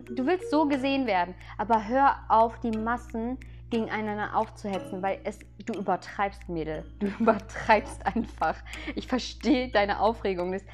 [0.07, 3.39] du willst so gesehen werden, aber hör auf, die Massen
[3.71, 6.85] gegeneinander aufzuhetzen, weil es du übertreibst, Mädel.
[6.99, 8.55] Du übertreibst einfach.
[8.95, 10.65] Ich verstehe deine Aufregung nicht.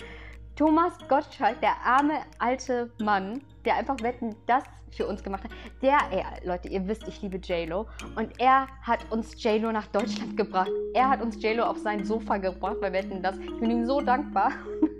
[0.55, 5.51] Thomas Gottschalk, der arme alte Mann, der einfach wetten, das für uns gemacht hat.
[5.81, 7.85] Der, ey, Leute, ihr wisst, ich liebe JLo.
[8.15, 10.71] Und er hat uns JLo nach Deutschland gebracht.
[10.93, 13.37] Er hat uns JLo auf sein Sofa gebracht, wir wetten, das.
[13.37, 14.51] Ich bin ihm so dankbar.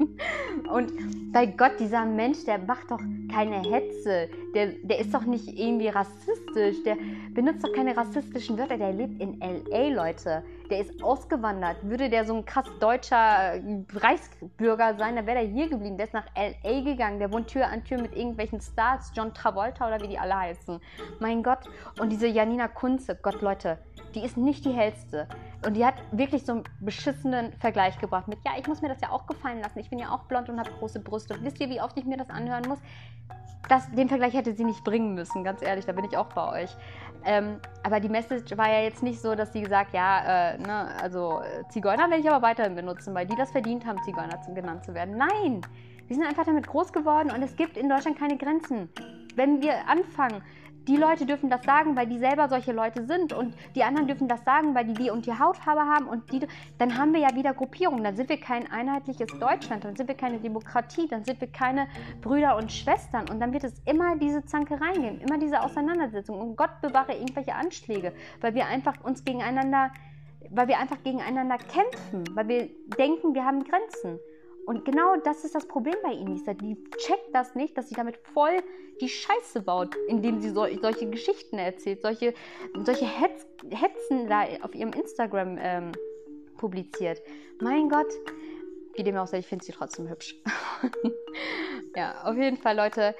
[0.74, 0.92] Und
[1.32, 4.30] bei Gott, dieser Mensch, der macht doch keine Hetze.
[4.54, 6.84] Der, der ist doch nicht irgendwie rassistisch.
[6.84, 6.98] Der
[7.34, 8.78] benutzt doch keine rassistischen Wörter.
[8.78, 10.44] Der lebt in L.A., Leute.
[10.70, 11.78] Der ist ausgewandert.
[11.84, 13.60] Würde der so ein krass deutscher
[13.94, 15.98] Reichsbürger sein, dann wäre der hier geblieben.
[15.98, 16.82] Der ist nach L.A.
[16.82, 17.20] gegangen.
[17.20, 19.12] Der wohnt Tür an Tür mit irgendwelchen Stars.
[19.16, 20.80] John Travolta oder wie die alle heißen.
[21.20, 21.70] Mein Gott.
[22.00, 23.18] Und diese Janina Kunze.
[23.22, 23.78] Gott, Leute
[24.16, 25.28] die ist nicht die hellste.
[25.66, 29.02] Und die hat wirklich so einen beschissenen Vergleich gebracht mit, ja, ich muss mir das
[29.02, 29.80] ja auch gefallen lassen.
[29.80, 31.38] Ich bin ja auch blond und habe große Brüste.
[31.42, 32.80] Wisst ihr, wie oft ich mir das anhören muss?
[33.68, 36.64] Das, den Vergleich hätte sie nicht bringen müssen, ganz ehrlich, da bin ich auch bei
[36.64, 36.78] euch.
[37.26, 40.90] Ähm, aber die Message war ja jetzt nicht so, dass sie gesagt, ja, äh, ne,
[41.02, 44.94] also Zigeuner werde ich aber weiterhin benutzen, weil die das verdient haben, Zigeuner genannt zu
[44.94, 45.18] werden.
[45.18, 45.62] Nein,
[46.08, 48.90] wir sind einfach damit groß geworden und es gibt in Deutschland keine Grenzen.
[49.36, 50.42] Wenn wir anfangen,
[50.88, 54.28] die Leute dürfen das sagen, weil die selber solche Leute sind und die anderen dürfen
[54.28, 56.42] das sagen, weil die die und die Hautfarbe haben und die,
[56.78, 58.04] dann haben wir ja wieder Gruppierungen.
[58.04, 61.88] Dann sind wir kein einheitliches Deutschland, dann sind wir keine Demokratie, dann sind wir keine
[62.22, 66.56] Brüder und Schwestern und dann wird es immer diese Zankereien geben, immer diese Auseinandersetzungen und
[66.56, 69.92] Gott bewahre irgendwelche Anschläge, weil wir einfach uns gegeneinander,
[70.50, 74.20] weil wir einfach gegeneinander kämpfen, weil wir denken, wir haben Grenzen.
[74.66, 76.54] Und genau das ist das Problem bei Inisa.
[76.54, 78.64] Die checkt das nicht, dass sie damit voll
[79.02, 82.34] die Scheiße baut, indem sie so, solche Geschichten erzählt, solche,
[82.84, 85.92] solche Hetz, Hetzen da auf ihrem Instagram ähm,
[86.58, 87.22] publiziert.
[87.62, 88.08] Mein Gott,
[88.96, 90.36] wie dem auch sei, ich finde sie trotzdem hübsch.
[91.96, 93.16] ja, auf jeden Fall, Leute.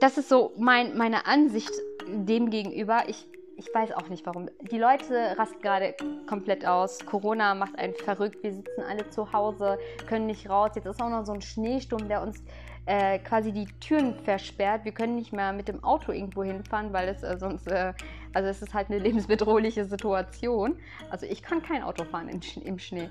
[0.00, 1.72] Das ist so mein, meine Ansicht
[2.06, 3.04] dem gegenüber.
[3.08, 3.26] Ich
[3.58, 4.48] ich weiß auch nicht warum.
[4.70, 5.94] Die Leute rasten gerade
[6.28, 7.04] komplett aus.
[7.04, 8.42] Corona macht einen verrückt.
[8.42, 10.70] Wir sitzen alle zu Hause, können nicht raus.
[10.76, 12.40] Jetzt ist auch noch so ein Schneesturm, der uns
[12.86, 14.84] äh, quasi die Türen versperrt.
[14.84, 17.92] Wir können nicht mehr mit dem Auto irgendwo hinfahren, weil es äh, sonst, äh,
[18.32, 20.78] also es ist halt eine lebensbedrohliche Situation.
[21.10, 23.10] Also ich kann kein Auto fahren im Schnee.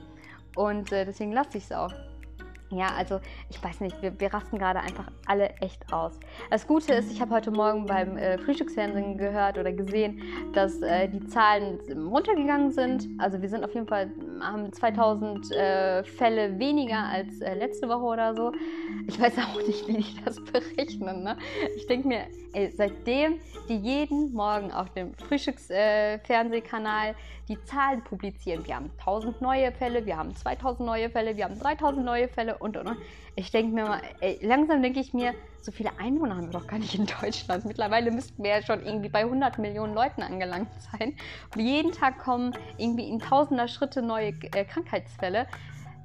[0.55, 1.91] Und äh, deswegen lasse ich es auch.
[2.69, 6.19] Ja, also ich weiß nicht, wir, wir rasten gerade einfach alle echt aus.
[6.49, 10.21] Das Gute ist, ich habe heute Morgen beim äh, Frühstücksfernsehen gehört oder gesehen,
[10.53, 13.07] dass äh, die Zahlen runtergegangen sind.
[13.19, 18.03] Also wir sind auf jeden Fall, haben 2000 äh, Fälle weniger als äh, letzte Woche
[18.03, 18.51] oder so.
[19.07, 21.23] Ich weiß auch nicht, wie die das berechnen.
[21.23, 21.37] Ne?
[21.77, 27.15] Ich denke mir, ey, seitdem die jeden Morgen auf dem Frühstücksfernsehkanal
[27.47, 31.57] die Zahlen publizieren, wir haben 1000 neue Fälle, wir haben 2000 neue Fälle, wir haben
[31.57, 32.97] 3000 neue Fälle und und und.
[33.35, 36.67] Ich denke mir mal, ey, langsam denke ich mir, so viele Einwohner haben wir doch
[36.67, 37.65] gar nicht in Deutschland.
[37.65, 41.15] Mittlerweile müssten wir ja schon irgendwie bei 100 Millionen Leuten angelangt sein.
[41.53, 45.47] Und jeden Tag kommen irgendwie in tausender Schritte neue äh, Krankheitsfälle.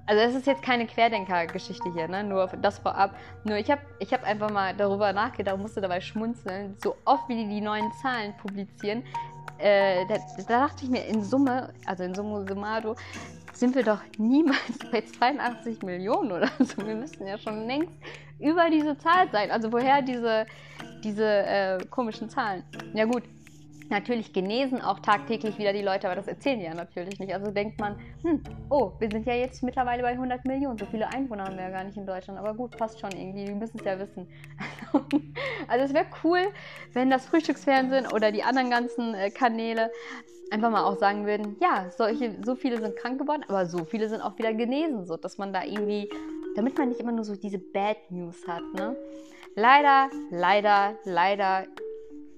[0.07, 2.25] Also es ist jetzt keine Querdenker-Geschichte hier, ne?
[2.25, 3.15] nur das vorab.
[3.45, 6.77] Nur ich habe ich hab einfach mal darüber nachgedacht, musste dabei schmunzeln.
[6.83, 9.05] So oft wie die die neuen Zahlen publizieren,
[9.62, 12.96] äh, da, da, dachte ich mir in Summe, also in Summo Summado,
[13.53, 16.85] sind wir doch niemals bei 82 Millionen oder so.
[16.85, 17.92] Wir müssten ja schon längst
[18.40, 19.51] über diese Zahl sein.
[19.51, 20.46] Also woher diese,
[21.05, 22.64] diese äh, komischen Zahlen?
[22.92, 23.22] Ja gut,
[23.88, 27.35] Natürlich genesen auch tagtäglich wieder die Leute, aber das erzählen die ja natürlich nicht.
[27.35, 30.79] Also denkt man, hm, oh, wir sind ja jetzt mittlerweile bei 100 Millionen.
[30.79, 32.38] So viele Einwohner haben wir ja gar nicht in Deutschland.
[32.38, 33.45] Aber gut, passt schon irgendwie.
[33.45, 34.27] Die müssen es ja wissen.
[35.68, 36.40] also es wäre cool,
[36.92, 39.90] wenn das Frühstücksfernsehen oder die anderen ganzen äh, Kanäle
[40.51, 44.09] einfach mal auch sagen würden, ja, solche, so viele sind krank geworden, aber so viele
[44.09, 46.11] sind auch wieder genesen, so dass man da irgendwie,
[46.55, 48.95] damit man nicht immer nur so diese Bad News hat, ne?
[49.55, 51.66] Leider, leider, leider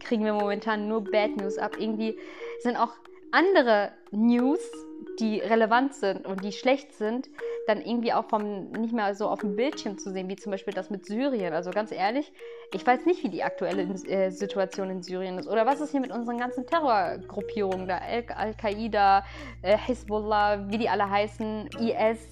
[0.05, 1.77] kriegen wir momentan nur Bad News ab.
[1.79, 2.17] Irgendwie
[2.61, 2.93] sind auch
[3.33, 4.61] andere News,
[5.19, 7.29] die relevant sind und die schlecht sind,
[7.67, 10.73] dann irgendwie auch vom nicht mehr so auf dem Bildschirm zu sehen, wie zum Beispiel
[10.75, 11.53] das mit Syrien.
[11.53, 12.33] Also ganz ehrlich,
[12.73, 15.49] ich weiß nicht, wie die aktuelle äh, Situation in Syrien ist.
[15.49, 18.01] Oder was ist hier mit unseren ganzen Terrorgruppierungen da?
[18.37, 19.25] Al-Qaida,
[19.63, 22.29] äh, Hezbollah, wie die alle heißen, IS.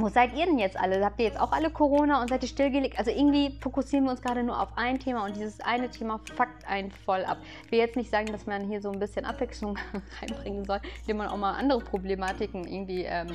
[0.00, 1.04] Wo seid ihr denn jetzt alle?
[1.04, 2.98] Habt ihr jetzt auch alle Corona und seid ihr stillgelegt?
[2.98, 6.66] Also irgendwie fokussieren wir uns gerade nur auf ein Thema und dieses eine Thema fuckt
[6.66, 7.38] einen voll ab.
[7.66, 9.76] Ich will jetzt nicht sagen, dass man hier so ein bisschen Abwechslung
[10.20, 13.28] reinbringen soll, indem man auch mal andere Problematiken irgendwie ähm,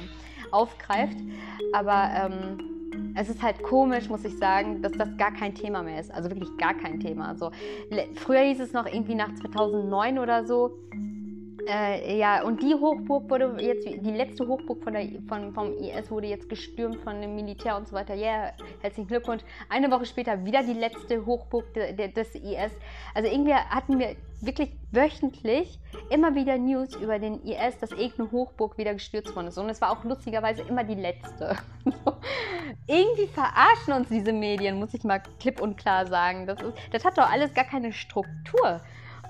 [0.51, 1.17] aufgreift.
[1.73, 5.99] Aber ähm, es ist halt komisch, muss ich sagen, dass das gar kein Thema mehr
[5.99, 6.11] ist.
[6.11, 7.27] Also wirklich gar kein Thema.
[7.27, 7.51] Also,
[8.15, 10.77] früher hieß es noch irgendwie nach 2009 oder so,
[11.67, 16.11] äh, ja, und die Hochburg wurde jetzt, die letzte Hochburg von der, von, vom IS
[16.11, 18.13] wurde jetzt gestürmt von dem Militär und so weiter.
[18.13, 19.43] Ja, yeah, herzlichen Glückwunsch.
[19.69, 22.71] Eine Woche später wieder die letzte Hochburg de, de, des IS.
[23.13, 28.77] Also irgendwie hatten wir wirklich wöchentlich immer wieder News über den IS, dass irgendeine Hochburg
[28.77, 29.57] wieder gestürzt worden ist.
[29.57, 31.55] Und es war auch lustigerweise immer die letzte.
[32.87, 36.45] irgendwie verarschen uns diese Medien, muss ich mal klipp und klar sagen.
[36.45, 38.81] Das, ist, das hat doch alles gar keine Struktur.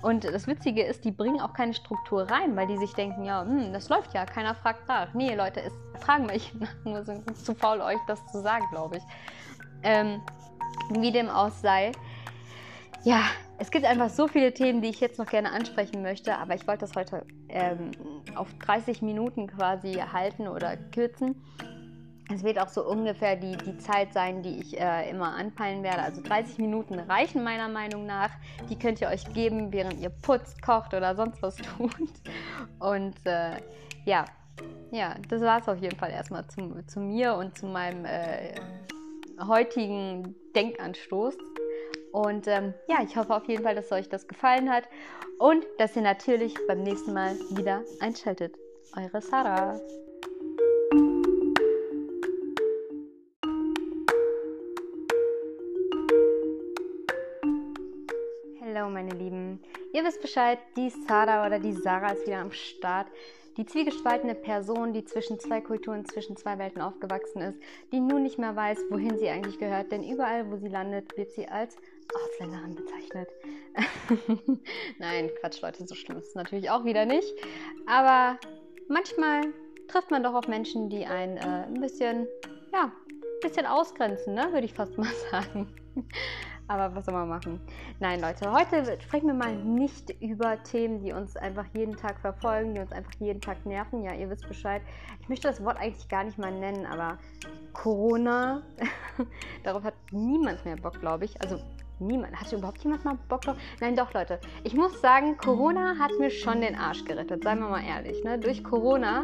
[0.06, 3.42] Und das Witzige ist, die bringen auch keine Struktur rein, weil die sich denken, ja,
[3.42, 5.12] hm, das läuft ja, keiner fragt nach.
[5.16, 9.04] Nee, Leute, es fragen mich nur sind zu faul, euch das zu sagen, glaube ich.
[9.82, 10.22] Ähm,
[10.92, 11.92] wie dem auch sei.
[13.04, 13.22] Ja,
[13.58, 16.68] es gibt einfach so viele Themen, die ich jetzt noch gerne ansprechen möchte, aber ich
[16.68, 17.90] wollte das heute ähm,
[18.36, 21.42] auf 30 Minuten quasi halten oder kürzen.
[22.34, 26.02] Es wird auch so ungefähr die, die Zeit sein, die ich äh, immer anpeilen werde.
[26.02, 28.32] Also 30 Minuten reichen meiner Meinung nach.
[28.70, 31.92] Die könnt ihr euch geben, während ihr putzt, kocht oder sonst was tut.
[32.80, 33.58] Und äh,
[34.06, 34.26] ja,
[34.92, 38.56] ja, das war es auf jeden Fall erstmal zu, zu mir und zu meinem äh,
[39.46, 41.36] heutigen Denkanstoß.
[42.12, 44.86] Und ähm, ja, ich hoffe auf jeden Fall, dass euch das gefallen hat
[45.38, 48.56] und dass ihr natürlich beim nächsten Mal wieder einschaltet.
[48.96, 49.78] Eure Sarah.
[58.94, 59.62] Meine Lieben.
[59.94, 63.08] Ihr wisst Bescheid, die Sarah oder die Sarah ist wieder am Start.
[63.58, 67.58] Die zwiegespaltene Person, die zwischen zwei Kulturen, zwischen zwei Welten aufgewachsen ist,
[67.94, 71.32] die nun nicht mehr weiß, wohin sie eigentlich gehört, denn überall, wo sie landet, wird
[71.32, 71.78] sie als
[72.14, 73.30] Ausländerin bezeichnet.
[75.00, 77.34] Nein, Quatsch, Leute, so schlimm ist es natürlich auch wieder nicht.
[77.88, 78.38] Aber
[78.90, 79.54] manchmal
[79.88, 82.28] trifft man doch auf Menschen, die einen äh, ein bisschen,
[82.74, 84.52] ja, ein bisschen ausgrenzen, ne?
[84.52, 85.74] würde ich fast mal sagen.
[86.68, 87.60] Aber was soll man machen?
[88.00, 92.74] Nein, Leute, heute sprechen wir mal nicht über Themen, die uns einfach jeden Tag verfolgen,
[92.74, 94.04] die uns einfach jeden Tag nerven.
[94.04, 94.82] Ja, ihr wisst Bescheid.
[95.22, 97.20] Ich möchte das Wort eigentlich gar nicht mal nennen, aber
[97.74, 98.64] Corona,
[99.64, 101.40] darauf hat niemand mehr Bock, glaube ich.
[101.42, 101.60] Also
[102.00, 102.36] Niemand.
[102.36, 103.56] Hat überhaupt jemand mal Bock drauf?
[103.80, 104.40] Nein, doch, Leute.
[104.64, 107.44] Ich muss sagen, Corona hat mir schon den Arsch gerettet.
[107.44, 108.22] Seien wir mal ehrlich.
[108.24, 108.38] Ne?
[108.38, 109.24] Durch Corona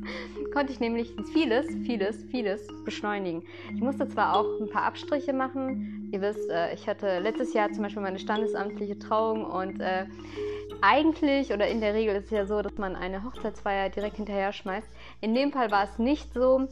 [0.54, 3.42] konnte ich nämlich vieles, vieles, vieles beschleunigen.
[3.74, 6.10] Ich musste zwar auch ein paar Abstriche machen.
[6.12, 10.06] Ihr wisst, äh, ich hatte letztes Jahr zum Beispiel meine standesamtliche Trauung und äh,
[10.80, 14.52] eigentlich oder in der Regel ist es ja so, dass man eine Hochzeitsfeier direkt hinterher
[14.52, 14.88] schmeißt.
[15.20, 16.68] In dem Fall war es nicht so.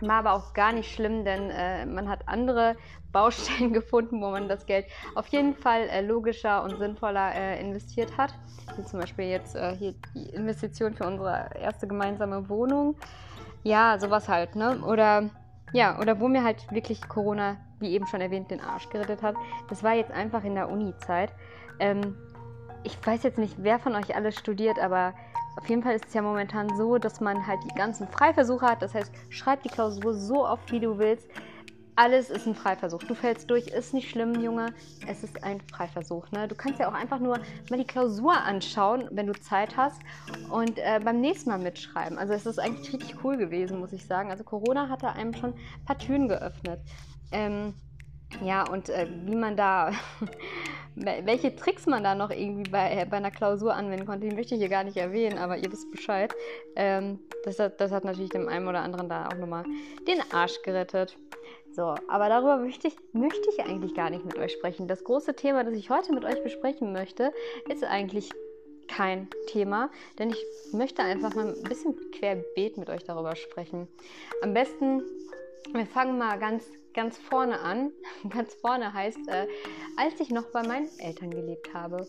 [0.00, 2.76] War aber auch gar nicht schlimm, denn äh, man hat andere
[3.12, 8.16] Baustellen gefunden, wo man das Geld auf jeden Fall äh, logischer und sinnvoller äh, investiert
[8.16, 8.34] hat.
[8.76, 12.96] Wie zum Beispiel jetzt äh, hier die Investition für unsere erste gemeinsame Wohnung.
[13.62, 14.80] Ja, sowas halt, ne?
[14.86, 15.30] Oder
[15.72, 19.36] ja, oder wo mir halt wirklich Corona, wie eben schon erwähnt, den Arsch gerettet hat.
[19.68, 21.32] Das war jetzt einfach in der Uni-Zeit.
[21.78, 22.16] Ähm,
[22.82, 25.14] ich weiß jetzt nicht, wer von euch alles studiert, aber
[25.56, 28.82] auf jeden Fall ist es ja momentan so, dass man halt die ganzen Freiversuche hat.
[28.82, 31.28] Das heißt, schreib die Klausur so oft, wie du willst.
[31.96, 33.00] Alles ist ein Freiversuch.
[33.00, 34.72] Du fällst durch, ist nicht schlimm, Junge.
[35.06, 36.30] Es ist ein Freiversuch.
[36.30, 36.48] Ne?
[36.48, 40.00] Du kannst ja auch einfach nur mal die Klausur anschauen, wenn du Zeit hast
[40.48, 42.16] und äh, beim nächsten Mal mitschreiben.
[42.16, 44.30] Also es ist eigentlich richtig cool gewesen, muss ich sagen.
[44.30, 46.80] Also Corona hat da einem schon ein paar Türen geöffnet.
[47.32, 47.74] Ähm,
[48.42, 49.92] ja, und äh, wie man da,
[50.94, 54.54] welche Tricks man da noch irgendwie bei, äh, bei einer Klausur anwenden konnte, die möchte
[54.54, 56.34] ich hier gar nicht erwähnen, aber ihr wisst Bescheid.
[56.76, 59.64] Ähm, das, hat, das hat natürlich dem einen oder anderen da auch nochmal
[60.06, 61.16] den Arsch gerettet.
[61.72, 64.88] So, aber darüber möchte ich, möchte ich eigentlich gar nicht mit euch sprechen.
[64.88, 67.32] Das große Thema, das ich heute mit euch besprechen möchte,
[67.68, 68.30] ist eigentlich
[68.88, 73.86] kein Thema, denn ich möchte einfach mal ein bisschen querbeet mit euch darüber sprechen.
[74.42, 75.02] Am besten,
[75.72, 77.92] wir fangen mal ganz ganz vorne an.
[78.30, 79.46] Ganz vorne heißt, äh,
[79.96, 82.06] als ich noch bei meinen Eltern gelebt habe.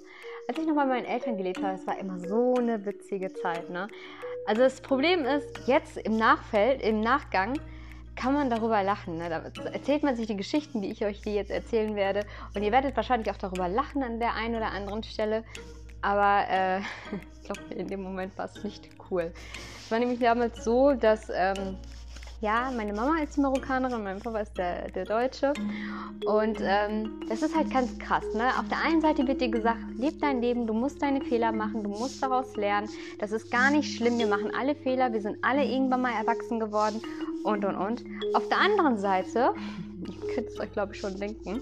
[0.47, 3.69] Als ich noch bei meinen Eltern gelebt habe, es war immer so eine witzige Zeit.
[3.69, 3.87] Ne?
[4.45, 7.59] Also das Problem ist, jetzt im Nachfeld, im Nachgang,
[8.15, 9.17] kann man darüber lachen.
[9.17, 9.29] Ne?
[9.29, 12.25] Da erzählt man sich die Geschichten, wie ich euch die jetzt erzählen werde.
[12.53, 15.43] Und ihr werdet wahrscheinlich auch darüber lachen an der einen oder anderen Stelle.
[16.01, 16.79] Aber äh,
[17.33, 19.31] ich glaube, in dem Moment war es nicht cool.
[19.79, 21.77] Es war nämlich damals so, dass ähm,
[22.41, 25.53] ja, meine Mama ist Marokkanerin, mein Papa ist der, der Deutsche.
[26.25, 28.25] Und ähm, das ist halt ganz krass.
[28.33, 28.49] Ne?
[28.59, 31.83] Auf der einen Seite wird dir gesagt, leb dein Leben, du musst deine Fehler machen,
[31.83, 32.89] du musst daraus lernen.
[33.19, 36.59] Das ist gar nicht schlimm, wir machen alle Fehler, wir sind alle irgendwann mal erwachsen
[36.59, 36.99] geworden
[37.43, 38.03] und und und.
[38.33, 39.53] Auf der anderen Seite,
[40.07, 41.61] ihr könnt es euch glaube ich schon denken,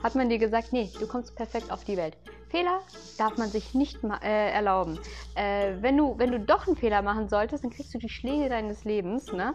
[0.00, 2.16] hat man dir gesagt, nee, du kommst perfekt auf die Welt
[2.54, 2.80] Fehler
[3.18, 5.00] darf man sich nicht äh, erlauben.
[5.34, 8.48] Äh, wenn, du, wenn du doch einen Fehler machen solltest, dann kriegst du die Schläge
[8.48, 9.54] deines Lebens, ne?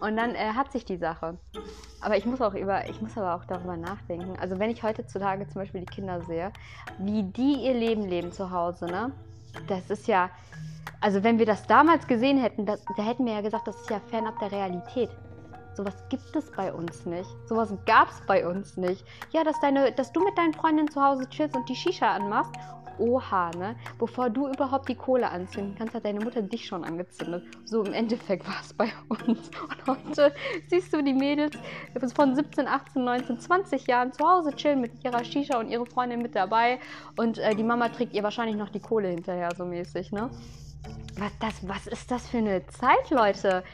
[0.00, 1.36] Und dann äh, hat sich die Sache.
[2.00, 4.38] Aber ich muss auch über, ich muss aber auch darüber nachdenken.
[4.40, 6.50] Also wenn ich heutzutage zum Beispiel die Kinder sehe,
[6.98, 9.12] wie die ihr Leben leben zu Hause, ne?
[9.66, 10.30] Das ist ja,
[11.02, 13.90] also wenn wir das damals gesehen hätten, das, da hätten wir ja gesagt, das ist
[13.90, 15.10] ja fernab der Realität.
[15.78, 17.30] Sowas gibt es bei uns nicht.
[17.46, 19.04] Sowas gab es bei uns nicht.
[19.30, 22.52] Ja, dass, deine, dass du mit deinen Freundinnen zu Hause chillst und die Shisha anmachst.
[22.98, 23.76] Oha, ne?
[23.96, 27.44] Bevor du überhaupt die Kohle anzünden kannst, hat deine Mutter dich schon angezündet.
[27.64, 29.50] So im Endeffekt war es bei uns.
[29.68, 30.34] Und heute
[30.66, 31.56] siehst du die Mädels
[32.12, 36.22] von 17, 18, 19, 20 Jahren zu Hause chillen mit ihrer Shisha und ihre Freundin
[36.22, 36.80] mit dabei.
[37.16, 40.28] Und äh, die Mama trägt ihr wahrscheinlich noch die Kohle hinterher, so mäßig, ne?
[41.18, 43.64] Was, das, was ist das für eine Zeit, Leute?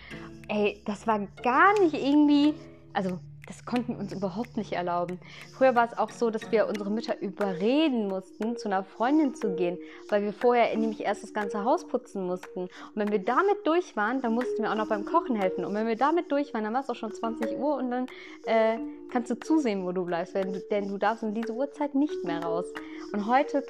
[0.49, 2.55] ey, das war gar nicht irgendwie,
[2.93, 5.19] also das konnten wir uns überhaupt nicht erlauben.
[5.53, 9.55] Früher war es auch so, dass wir unsere Mütter überreden mussten, zu einer Freundin zu
[9.55, 9.77] gehen,
[10.09, 12.61] weil wir vorher nämlich erst das ganze Haus putzen mussten.
[12.61, 15.67] Und wenn wir damit durch waren, dann mussten wir auch noch beim Kochen helfen.
[15.67, 18.07] Und wenn wir damit durch waren, dann war es auch schon 20 Uhr und dann
[18.47, 18.79] äh,
[19.11, 22.25] kannst du zusehen, wo du bleibst, denn du, denn du darfst um diese Uhrzeit nicht
[22.25, 22.73] mehr raus.
[23.13, 23.63] Und heute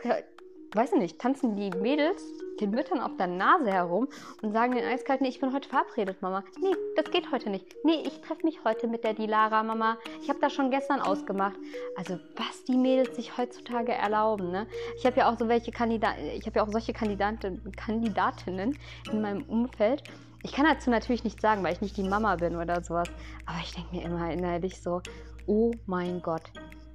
[0.75, 2.23] weiß ich nicht, tanzen die Mädels
[2.61, 4.09] den Müttern auf der Nase herum
[4.43, 6.45] und sagen den Eiskalten, ich bin heute verabredet, Mama.
[6.61, 7.75] Nee, das geht heute nicht.
[7.85, 9.99] Nee, ich treffe mich heute mit der Dilara, Mama.
[10.23, 11.57] Ich habe das schon gestern ausgemacht.
[11.97, 14.67] Also, was die Mädels sich heutzutage erlauben, ne?
[14.97, 18.79] Ich habe ja auch so welche Kandidaten, ich habe ja auch solche Kandidaten, Kandidatinnen
[19.11, 20.03] in meinem Umfeld.
[20.43, 23.09] Ich kann dazu natürlich nichts sagen, weil ich nicht die Mama bin oder sowas.
[23.47, 25.01] Aber ich denke mir immer innerlich so,
[25.47, 26.43] oh mein Gott,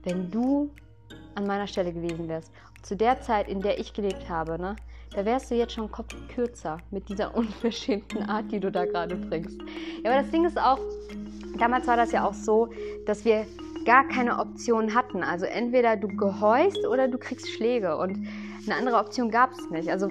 [0.03, 0.69] wenn du
[1.35, 4.75] an meiner Stelle gewesen wärst zu der Zeit, in der ich gelebt habe, ne,
[5.13, 9.15] da wärst du jetzt schon Kopf kürzer mit dieser unverschämten Art, die du da gerade
[9.15, 9.59] bringst.
[10.03, 10.79] Ja, aber das Ding ist auch,
[11.57, 12.69] damals war das ja auch so,
[13.05, 13.45] dass wir
[13.85, 15.23] gar keine Option hatten.
[15.23, 18.27] Also entweder du gehorchst oder du kriegst Schläge und
[18.65, 19.89] eine andere Option gab es nicht.
[19.89, 20.09] Also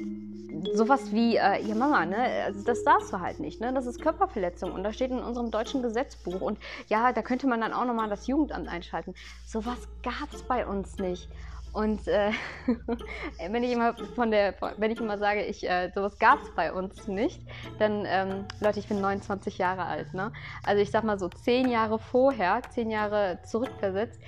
[0.74, 4.00] sowas wie, äh, ja Mama, ne, also das darfst du halt nicht, ne, das ist
[4.00, 7.84] Körperverletzung und das steht in unserem deutschen Gesetzbuch und ja, da könnte man dann auch
[7.84, 9.14] nochmal das Jugendamt einschalten.
[9.46, 11.28] Sowas gab es bei uns nicht.
[11.72, 12.32] Und äh,
[13.50, 16.72] wenn ich immer von der, wenn ich immer sage, ich, äh, sowas gab es bei
[16.72, 17.40] uns nicht,
[17.78, 20.32] dann, ähm, Leute, ich bin 29 Jahre alt, ne?
[20.64, 24.20] Also ich sag mal so zehn Jahre vorher, zehn Jahre zurückversetzt,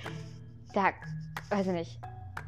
[0.73, 0.91] da,
[1.49, 1.99] weiß ich nicht,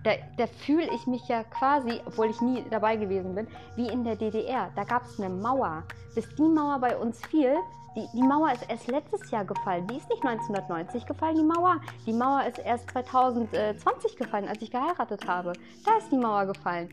[0.03, 4.03] da, da fühle ich mich ja quasi, obwohl ich nie dabei gewesen bin, wie in
[4.03, 4.69] der DDR.
[4.75, 5.83] Da gab es eine Mauer.
[6.13, 7.55] Bis die Mauer bei uns fiel,
[7.95, 9.87] die, die Mauer ist erst letztes Jahr gefallen.
[9.87, 11.79] Die ist nicht 1990 gefallen, die Mauer.
[12.05, 15.53] Die Mauer ist erst 2020 gefallen, als ich geheiratet habe.
[15.85, 16.89] Da ist die Mauer gefallen.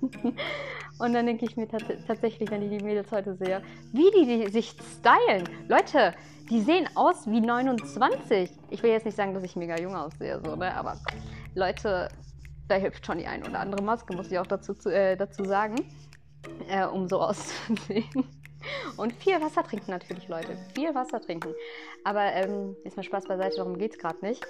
[0.98, 4.50] Und dann denke ich mir tatsächlich, wenn ich die Mädels heute sehe, wie die, die
[4.50, 5.48] sich stylen.
[5.68, 6.14] Leute,
[6.50, 8.50] die sehen aus wie 29.
[8.70, 10.74] Ich will jetzt nicht sagen, dass ich mega jung aussehe, so, ne?
[10.74, 10.96] aber
[11.54, 12.08] Leute,
[12.66, 15.76] da hilft schon die ein oder andere Maske, muss ich auch dazu, äh, dazu sagen,
[16.68, 18.24] äh, um so auszusehen.
[18.96, 20.56] Und viel Wasser trinken natürlich, Leute.
[20.74, 21.54] Viel Wasser trinken.
[22.04, 24.44] Aber ähm, ist mal Spaß beiseite, darum geht es gerade nicht.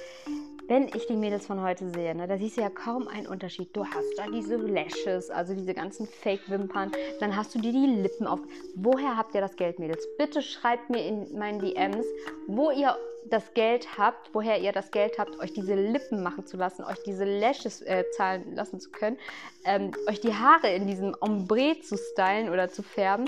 [0.68, 3.74] Wenn ich die Mädels von heute sehe, ne, da siehst du ja kaum einen Unterschied.
[3.74, 6.92] Du hast da diese Lashes, also diese ganzen Fake-Wimpern.
[7.20, 8.40] Dann hast du dir die Lippen auf.
[8.74, 10.06] Woher habt ihr das Geld, Mädels?
[10.18, 12.06] Bitte schreibt mir in meinen DMs,
[12.46, 12.96] wo ihr
[13.28, 17.02] das Geld habt, woher ihr das Geld habt, euch diese Lippen machen zu lassen, euch
[17.04, 19.18] diese Lashes äh, zahlen lassen zu können,
[19.64, 23.26] ähm, euch die Haare in diesem Ombre zu stylen oder zu färben,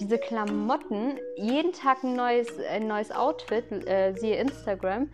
[0.00, 5.08] diese Klamotten, jeden Tag ein neues, ein neues Outfit, äh, siehe Instagram.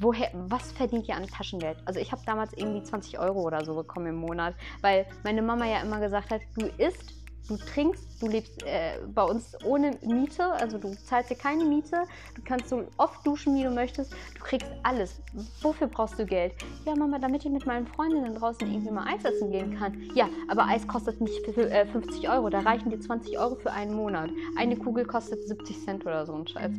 [0.00, 1.76] Woher, was verdient ihr an Taschengeld?
[1.84, 5.66] Also ich habe damals irgendwie 20 Euro oder so bekommen im Monat, weil meine Mama
[5.66, 10.44] ja immer gesagt hat, du isst du trinkst, du lebst äh, bei uns ohne Miete,
[10.44, 14.40] also du zahlst dir keine Miete, du kannst so oft duschen, wie du möchtest, du
[14.40, 15.20] kriegst alles.
[15.60, 16.54] Wofür brauchst du Geld?
[16.86, 20.10] Ja, Mama, damit ich mit meinen Freundinnen draußen irgendwie mal Eis essen gehen kann.
[20.14, 23.72] Ja, aber Eis kostet nicht für, äh, 50 Euro, da reichen dir 20 Euro für
[23.72, 24.30] einen Monat.
[24.56, 26.72] Eine Kugel kostet 70 Cent oder so ein Scheiß.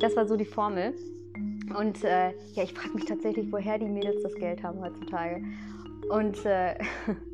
[0.00, 0.94] Das war so die Formel.
[1.78, 5.42] Und äh, ja, ich frage mich tatsächlich, woher die Mädels das Geld haben heutzutage.
[6.08, 6.74] Und, äh,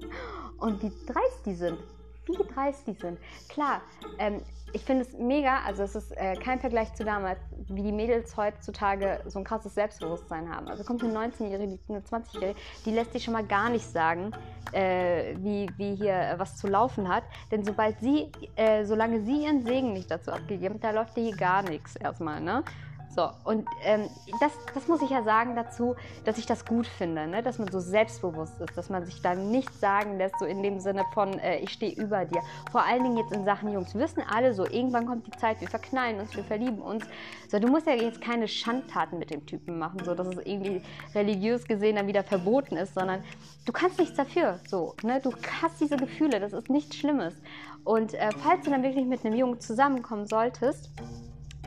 [0.59, 1.79] und wie dreist die sind
[2.27, 3.19] wie dreist die sind.
[3.49, 3.83] Klar,
[4.19, 4.41] ähm,
[4.75, 8.37] ich finde es mega, also es ist äh, kein Vergleich zu damals, wie die Mädels
[8.37, 10.67] heutzutage so ein krasses Selbstbewusstsein haben.
[10.67, 14.33] Also kommt eine 19-Jährige, eine 20-Jährige, die lässt sich schon mal gar nicht sagen,
[14.73, 17.23] äh, wie, wie hier was zu laufen hat.
[17.53, 21.37] Denn sobald sie, äh, solange sie ihren Segen nicht dazu abgegeben hat, da läuft hier
[21.37, 22.65] gar nichts erstmal, ne?
[23.15, 24.09] So, und ähm,
[24.41, 27.43] das, das muss ich ja sagen dazu, dass ich das gut finde, ne?
[27.45, 30.81] dass man so selbstbewusst ist, dass man sich da nicht sagen lässt, so in dem
[30.81, 32.43] Sinne von, äh, ich stehe über dir.
[32.73, 33.95] Vor allen Dingen jetzt in Sachen Jungs.
[33.95, 37.05] Wir wissen alle so, irgendwann kommt die Zeit, wir verknallen uns, wir verlieben uns.
[37.49, 40.83] So, du musst ja jetzt keine Schandtaten mit dem Typen machen, so dass es irgendwie
[41.15, 43.23] religiös gesehen dann wieder verboten ist, sondern
[43.65, 44.59] du kannst nichts dafür.
[44.67, 45.21] So, ne?
[45.23, 45.33] Du
[45.63, 47.35] hast diese Gefühle, das ist nichts Schlimmes.
[47.85, 50.91] Und äh, falls du dann wirklich mit einem Jungen zusammenkommen solltest,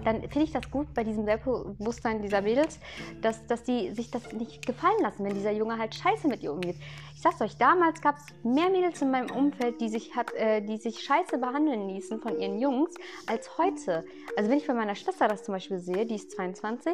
[0.03, 2.79] dann finde ich das gut bei diesem Selbstbewusstsein dieser Mädels,
[3.21, 6.51] dass, dass die sich das nicht gefallen lassen, wenn dieser Junge halt scheiße mit ihr
[6.51, 6.75] umgeht.
[7.15, 10.61] Ich sag's euch, damals gab es mehr Mädels in meinem Umfeld, die sich, hat, äh,
[10.61, 12.93] die sich scheiße behandeln ließen von ihren Jungs,
[13.25, 14.05] als heute.
[14.35, 16.93] Also wenn ich bei meiner Schwester das zum Beispiel sehe, die ist 22,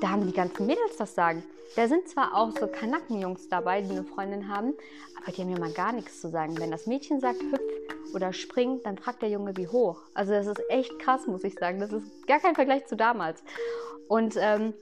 [0.00, 1.42] da haben die ganzen Mädels das sagen.
[1.76, 4.74] Da sind zwar auch so Kanackenjungs dabei, die eine Freundin haben,
[5.20, 6.58] aber die haben ja mal gar nichts zu sagen.
[6.58, 10.00] Wenn das Mädchen sagt, hüpf oder spring, dann fragt der Junge, wie hoch.
[10.14, 11.80] Also das ist echt krass, muss ich sagen.
[11.80, 13.42] Das ist gar kein Vergleich zu damals.
[14.08, 14.74] Und ähm,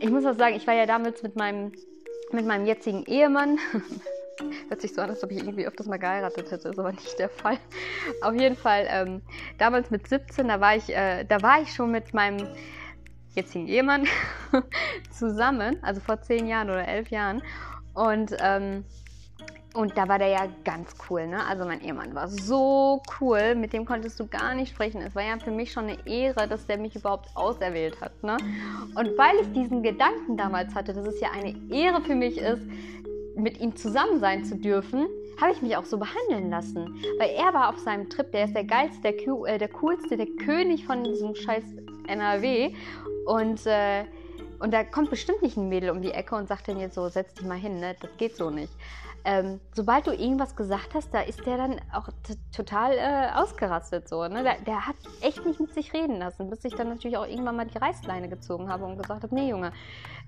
[0.00, 1.72] ich muss auch sagen, ich war ja damals mit meinem,
[2.32, 3.58] mit meinem jetzigen Ehemann.
[4.68, 7.18] Hört sich so an, als ob ich irgendwie öfters mal geheiratet hätte, ist aber nicht
[7.18, 7.58] der Fall.
[8.22, 9.22] Auf jeden Fall, ähm,
[9.58, 12.48] damals mit 17, da war ich, äh, da war ich schon mit meinem
[13.34, 14.06] jetzigen Ehemann
[15.10, 17.42] zusammen, also vor zehn Jahren oder elf Jahren.
[17.94, 18.84] Und, ähm,
[19.74, 21.44] und da war der ja ganz cool, ne?
[21.46, 25.00] Also mein Ehemann war so cool, mit dem konntest du gar nicht sprechen.
[25.00, 28.36] Es war ja für mich schon eine Ehre, dass der mich überhaupt auserwählt hat, ne?
[28.94, 32.62] Und weil ich diesen Gedanken damals hatte, dass es ja eine Ehre für mich ist,
[33.36, 35.06] mit ihm zusammen sein zu dürfen,
[35.40, 37.02] habe ich mich auch so behandeln lassen.
[37.18, 39.14] Weil er war auf seinem Trip, der ist der geilste, der,
[39.46, 41.64] äh, der coolste, der König von diesem scheiß
[42.06, 42.72] NRW.
[43.26, 44.04] Und, äh,
[44.58, 47.08] und da kommt bestimmt nicht ein Mädel um die Ecke und sagt dann jetzt so,
[47.08, 47.96] setz dich mal hin, ne?
[48.00, 48.72] das geht so nicht.
[49.26, 52.10] Ähm, sobald du irgendwas gesagt hast, da ist der dann auch
[52.54, 54.28] total äh, ausgerastet so.
[54.28, 54.42] Ne?
[54.42, 57.56] Der, der, hat echt nicht mit sich reden lassen, bis ich dann natürlich auch irgendwann
[57.56, 59.72] mal die Reißleine gezogen habe und gesagt habe, nee Junge,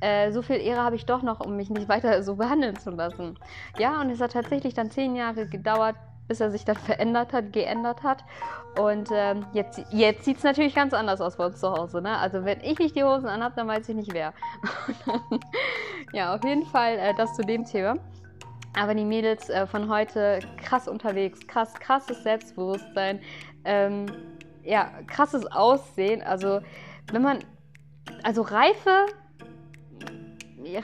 [0.00, 2.88] äh, so viel Ehre habe ich doch noch, um mich nicht weiter so behandeln zu
[2.88, 3.38] lassen.
[3.78, 5.96] Ja, und es hat tatsächlich dann zehn Jahre gedauert,
[6.28, 8.24] bis er sich dann verändert hat, geändert hat.
[8.78, 12.02] Und ähm, jetzt, jetzt sieht es natürlich ganz anders aus bei uns zu Hause.
[12.02, 12.16] Ne?
[12.18, 14.34] Also wenn ich nicht die Hosen anhabe, dann weiß ich nicht wer.
[16.12, 17.96] ja, auf jeden Fall äh, das zu dem Thema.
[18.78, 23.20] Aber die Mädels äh, von heute krass unterwegs, krass, krasses Selbstbewusstsein,
[23.64, 24.06] ähm,
[24.62, 26.22] ja, krasses Aussehen.
[26.22, 26.60] Also
[27.10, 27.38] wenn man,
[28.22, 29.06] also Reife,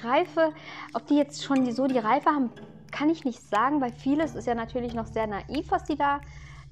[0.03, 0.53] Reife,
[0.95, 2.51] ob die jetzt schon die, so die Reife haben,
[2.93, 6.21] kann ich nicht sagen, weil vieles ist ja natürlich noch sehr naiv, was die da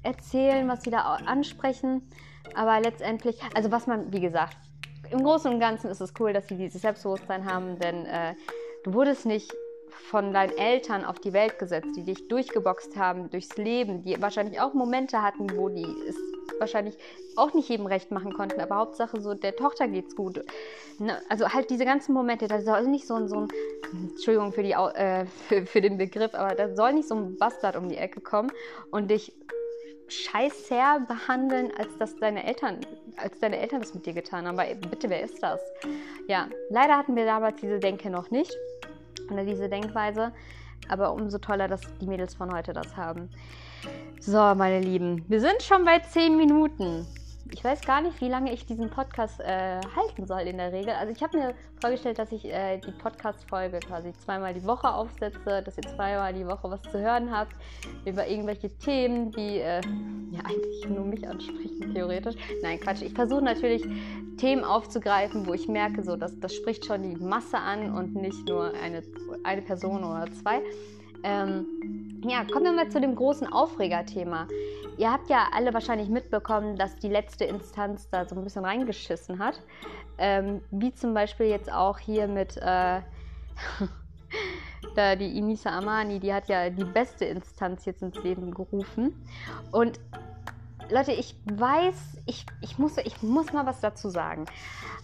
[0.03, 2.07] erzählen, was sie da ansprechen.
[2.55, 4.57] Aber letztendlich, also was man, wie gesagt,
[5.09, 8.35] im Großen und Ganzen ist es cool, dass sie dieses Selbstbewusstsein haben, denn äh,
[8.83, 9.51] du wurdest nicht
[9.89, 14.61] von deinen Eltern auf die Welt gesetzt, die dich durchgeboxt haben durchs Leben, die wahrscheinlich
[14.61, 16.15] auch Momente hatten, wo die es
[16.59, 16.95] wahrscheinlich
[17.35, 20.43] auch nicht jedem recht machen konnten, aber Hauptsache so, der Tochter geht's gut.
[20.99, 21.17] Ne?
[21.29, 23.47] Also halt diese ganzen Momente, da soll nicht so ein, so ein
[23.93, 27.75] Entschuldigung für, die, äh, für, für den Begriff, aber da soll nicht so ein Bastard
[27.75, 28.51] um die Ecke kommen
[28.91, 29.33] und dich
[30.11, 32.79] scheißher behandeln, als dass deine Eltern,
[33.15, 34.59] als deine Eltern das mit dir getan haben.
[34.59, 35.61] Aber bitte, wer ist das?
[36.27, 38.53] Ja, leider hatten wir damals diese Denke noch nicht
[39.31, 40.33] oder diese Denkweise.
[40.89, 43.29] Aber umso toller, dass die Mädels von heute das haben.
[44.19, 47.07] So, meine Lieben, wir sind schon bei 10 Minuten
[47.53, 50.93] ich weiß gar nicht, wie lange ich diesen Podcast äh, halten soll in der Regel.
[50.93, 55.61] Also ich habe mir vorgestellt, dass ich äh, die Podcast-Folge quasi zweimal die Woche aufsetze,
[55.63, 57.53] dass ihr zweimal die Woche was zu hören habt
[58.05, 59.81] über irgendwelche Themen, die äh,
[60.31, 62.35] ja eigentlich nur mich ansprechen, theoretisch.
[62.61, 63.01] Nein, Quatsch.
[63.01, 63.83] Ich versuche natürlich
[64.37, 68.47] Themen aufzugreifen, wo ich merke, so dass das spricht schon die Masse an und nicht
[68.47, 69.03] nur eine,
[69.43, 70.61] eine Person oder zwei.
[71.23, 74.47] Ähm, ja, kommen wir mal zu dem großen Aufregerthema.
[74.97, 79.39] Ihr habt ja alle wahrscheinlich mitbekommen, dass die letzte Instanz da so ein bisschen reingeschissen
[79.39, 79.61] hat.
[80.17, 83.01] Ähm, wie zum Beispiel jetzt auch hier mit äh,
[84.95, 89.25] da die Inisa Amani, die hat ja die beste Instanz jetzt ins Leben gerufen.
[89.71, 89.99] Und
[90.89, 91.95] Leute, ich weiß,
[92.25, 94.45] ich, ich, muss, ich muss mal was dazu sagen.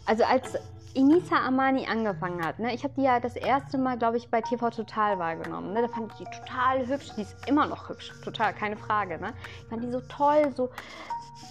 [0.05, 0.57] Also als
[0.97, 4.41] Inisa Amani angefangen hat, ne, ich habe die ja das erste Mal, glaube ich, bei
[4.41, 5.71] TV Total wahrgenommen.
[5.73, 7.11] Ne, da fand ich die total hübsch.
[7.15, 9.19] Die ist immer noch hübsch, total, keine Frage.
[9.19, 9.31] Ne?
[9.61, 10.71] Ich fand die so toll, so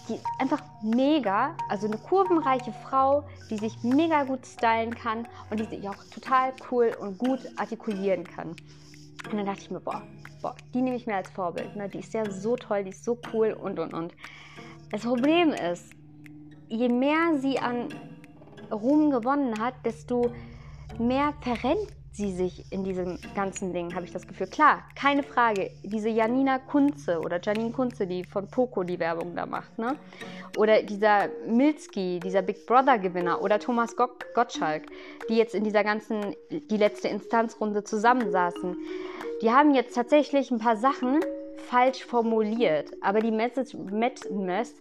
[0.09, 1.55] die ist einfach mega.
[1.69, 6.53] Also eine kurvenreiche Frau, die sich mega gut stylen kann und die sich auch total
[6.73, 8.49] cool und gut artikulieren kann.
[9.31, 10.03] Und dann dachte ich mir, boah,
[10.43, 11.77] boah die nehme ich mir als Vorbild.
[11.77, 11.89] Ne?
[11.89, 14.13] Die ist ja so toll, die ist so cool und und und.
[14.91, 15.93] Das Problem ist,
[16.69, 17.91] je mehr sie an
[18.71, 20.33] Ruhm gewonnen hat, desto
[20.99, 24.47] mehr verrennt sie sich in diesem ganzen Ding, habe ich das Gefühl.
[24.47, 25.71] Klar, keine Frage.
[25.83, 29.97] Diese Janina Kunze oder Janine Kunze, die von Poco die Werbung da macht, ne?
[30.57, 34.85] Oder dieser Milski, dieser Big Brother-Gewinner oder Thomas Gottschalk,
[35.29, 38.77] die jetzt in dieser ganzen, die letzte Instanzrunde zusammensaßen.
[39.43, 41.21] Die haben jetzt tatsächlich ein paar Sachen
[41.61, 42.91] falsch formuliert.
[43.01, 44.75] Aber die Message, Met, Mess,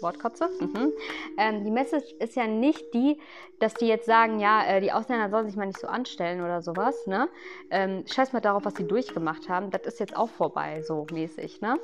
[0.00, 0.92] Wortkotze, mhm.
[1.38, 3.18] ähm, die Message ist ja nicht die,
[3.58, 6.62] dass die jetzt sagen, ja, äh, die Ausländer sollen sich mal nicht so anstellen oder
[6.62, 7.28] sowas, ne?
[7.70, 9.70] Ähm, scheiß mal darauf, was sie durchgemacht haben.
[9.70, 11.76] Das ist jetzt auch vorbei, so mäßig, ne?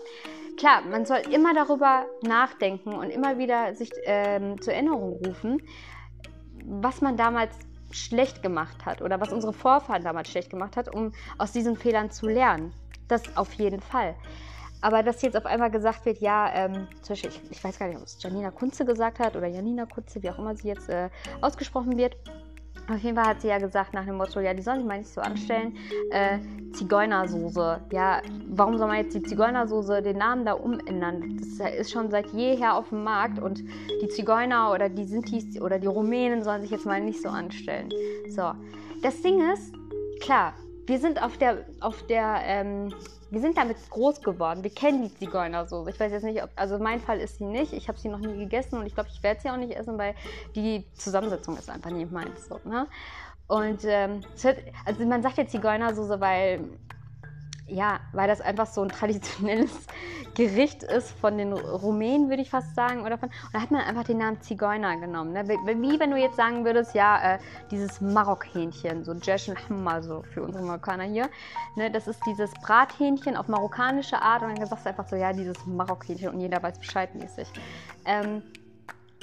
[0.56, 5.62] Klar, man soll immer darüber nachdenken und immer wieder sich ähm, zur Erinnerung rufen,
[6.64, 7.54] was man damals
[7.90, 12.10] schlecht gemacht hat oder was unsere Vorfahren damals schlecht gemacht hat, um aus diesen Fehlern
[12.10, 12.72] zu lernen.
[13.08, 14.14] Das auf jeden Fall.
[14.82, 17.88] Aber dass jetzt auf einmal gesagt wird, ja, ähm, zum Beispiel, ich, ich, weiß gar
[17.88, 20.88] nicht, ob es Janina Kunze gesagt hat oder Janina Kunze, wie auch immer sie jetzt
[20.88, 21.08] äh,
[21.40, 22.16] ausgesprochen wird.
[22.88, 24.98] Auf jeden Fall hat sie ja gesagt nach dem Motto, ja, die sollen sich mal
[24.98, 25.76] nicht so anstellen.
[26.10, 26.38] Äh,
[26.72, 27.80] Zigeunersoße.
[27.90, 31.36] Ja, warum soll man jetzt die Zigeunersoße den Namen da umändern?
[31.38, 33.64] Das ist schon seit jeher auf dem Markt und
[34.02, 37.88] die Zigeuner oder die Sintis oder die Rumänen sollen sich jetzt mal nicht so anstellen.
[38.28, 38.52] So,
[39.02, 39.74] das Ding ist,
[40.20, 40.54] klar,
[40.86, 42.94] wir sind auf der, auf der, ähm,
[43.30, 44.62] wir sind damit groß geworden.
[44.62, 45.90] Wir kennen die Zigeunersoße.
[45.90, 47.72] Ich weiß jetzt nicht, ob, also mein Fall ist sie nicht.
[47.72, 49.98] Ich habe sie noch nie gegessen und ich glaube, ich werde sie auch nicht essen,
[49.98, 50.14] weil
[50.54, 52.46] die Zusammensetzung ist einfach nicht meins.
[52.48, 52.86] So, ne?
[53.48, 54.22] Und ähm,
[54.84, 56.60] also man sagt jetzt Zigeunersoße, weil
[57.68, 59.70] ja, weil das einfach so ein traditionelles
[60.34, 63.04] Gericht ist von den Rumänen, würde ich fast sagen.
[63.04, 65.32] Oder von, und da hat man einfach den Namen Zigeuner genommen.
[65.32, 65.48] Ne?
[65.48, 67.38] Wie wenn du jetzt sagen würdest, ja, äh,
[67.70, 71.28] dieses Marokhähnchen, so Jeschen Hammer, so für unsere Marokkaner hier.
[71.74, 71.90] Ne?
[71.90, 75.66] Das ist dieses Brathähnchen auf marokkanische Art und dann sagst du einfach so, ja, dieses
[75.66, 77.48] Marokhähnchen und jeder weiß Bescheid mäßig.
[78.04, 78.42] Ähm,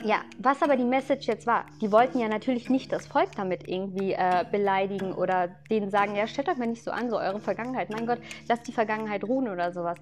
[0.04, 3.68] ja, was aber die Message jetzt war, die wollten ja natürlich nicht das Volk damit
[3.68, 7.40] irgendwie äh, beleidigen oder denen sagen, ja, stellt euch mal nicht so an, so eure
[7.40, 7.90] Vergangenheit.
[7.90, 9.98] Mein Gott, lasst die Vergangenheit ruhen oder sowas.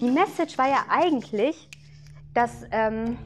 [0.00, 1.68] Die Message war ja eigentlich,
[2.34, 3.16] dass ähm,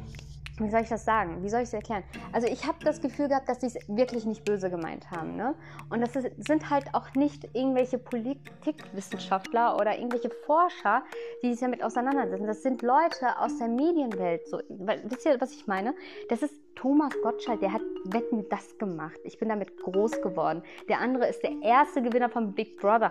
[0.65, 1.43] wie soll ich das sagen?
[1.43, 2.03] Wie soll ich es erklären?
[2.33, 5.37] Also ich habe das Gefühl gehabt, dass sie es wirklich nicht böse gemeint haben.
[5.37, 5.55] Ne?
[5.89, 11.03] Und das ist, sind halt auch nicht irgendwelche Politikwissenschaftler oder irgendwelche Forscher,
[11.43, 12.47] die sich damit auseinandersetzen.
[12.47, 14.47] Das sind Leute aus der Medienwelt.
[14.49, 15.95] So, weil, wisst ihr, was ich meine?
[16.29, 19.19] Das ist Thomas Gottschalk, der hat Wetten das gemacht.
[19.25, 20.63] Ich bin damit groß geworden.
[20.89, 23.11] Der andere ist der erste Gewinner von Big Brother.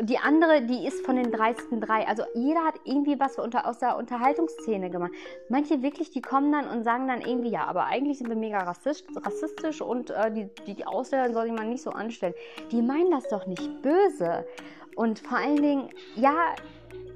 [0.00, 2.06] Die andere, die ist von den dreisten drei.
[2.06, 5.12] Also jeder hat irgendwie was unter, aus der Unterhaltungsszene gemacht.
[5.48, 8.58] Manche wirklich, die kommen dann und sagen dann irgendwie, ja, aber eigentlich sind wir mega
[8.60, 12.34] rassistisch, rassistisch und äh, die, die, die Ausländer soll mal nicht so anstellen.
[12.70, 14.46] Die meinen das doch nicht böse.
[14.96, 16.54] Und vor allen Dingen, ja,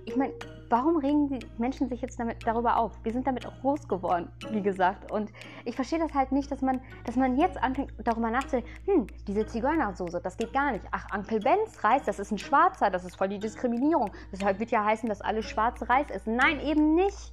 [0.05, 0.33] ich meine,
[0.69, 2.93] warum regen die Menschen sich jetzt damit, darüber auf?
[3.03, 5.11] Wir sind damit auch groß geworden, wie gesagt.
[5.11, 5.31] Und
[5.65, 9.47] ich verstehe das halt nicht, dass man, dass man jetzt anfängt, darüber nachzudenken, hm, diese
[9.47, 10.85] Zigeunersoße, das geht gar nicht.
[10.91, 14.11] Ach, Uncle Ben's Reis, das ist ein schwarzer, das ist voll die Diskriminierung.
[14.33, 16.37] Deshalb wird ja heißen, dass alle schwarze Reis essen.
[16.37, 17.33] Nein, eben nicht.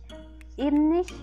[0.58, 1.14] Eben nicht.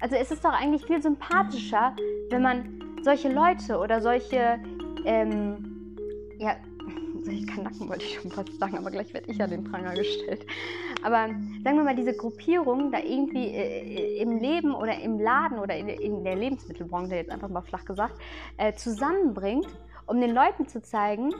[0.00, 1.94] Also es ist doch eigentlich viel sympathischer,
[2.30, 4.58] wenn man solche Leute oder solche,
[5.04, 5.96] ähm,
[6.38, 6.56] ja,
[7.26, 10.46] solche Kanacken wollte ich schon fast sagen, aber gleich werde ich ja den Pranger gestellt.
[11.02, 11.28] Aber
[11.62, 15.88] sagen wir mal, diese Gruppierung da irgendwie äh, im Leben oder im Laden oder in,
[15.88, 18.14] in, der Lebensmittelbranche, jetzt einfach mal flach gesagt,
[18.56, 19.68] äh, zusammenbringt,
[20.06, 21.34] um den Leuten zu zeigen,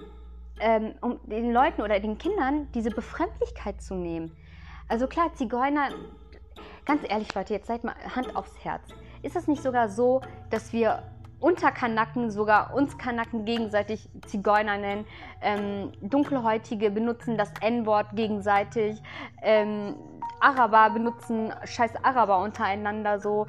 [0.61, 4.33] ähm, um den Leuten oder den Kindern diese Befremdlichkeit zu nehmen.
[4.89, 5.91] Also klar, Zigeuner,
[6.85, 8.83] ganz ehrlich Leute, jetzt seid mal Hand aufs Herz.
[9.23, 10.21] Ist es nicht sogar so,
[10.51, 11.03] dass wir
[11.41, 15.07] unter Kanaken sogar uns Kanaken gegenseitig Zigeuner nennen.
[15.41, 19.01] Ähm, Dunkelhäutige benutzen das N-Wort gegenseitig.
[19.43, 19.97] Ähm,
[20.41, 23.47] Araber benutzen scheiß Araber untereinander so.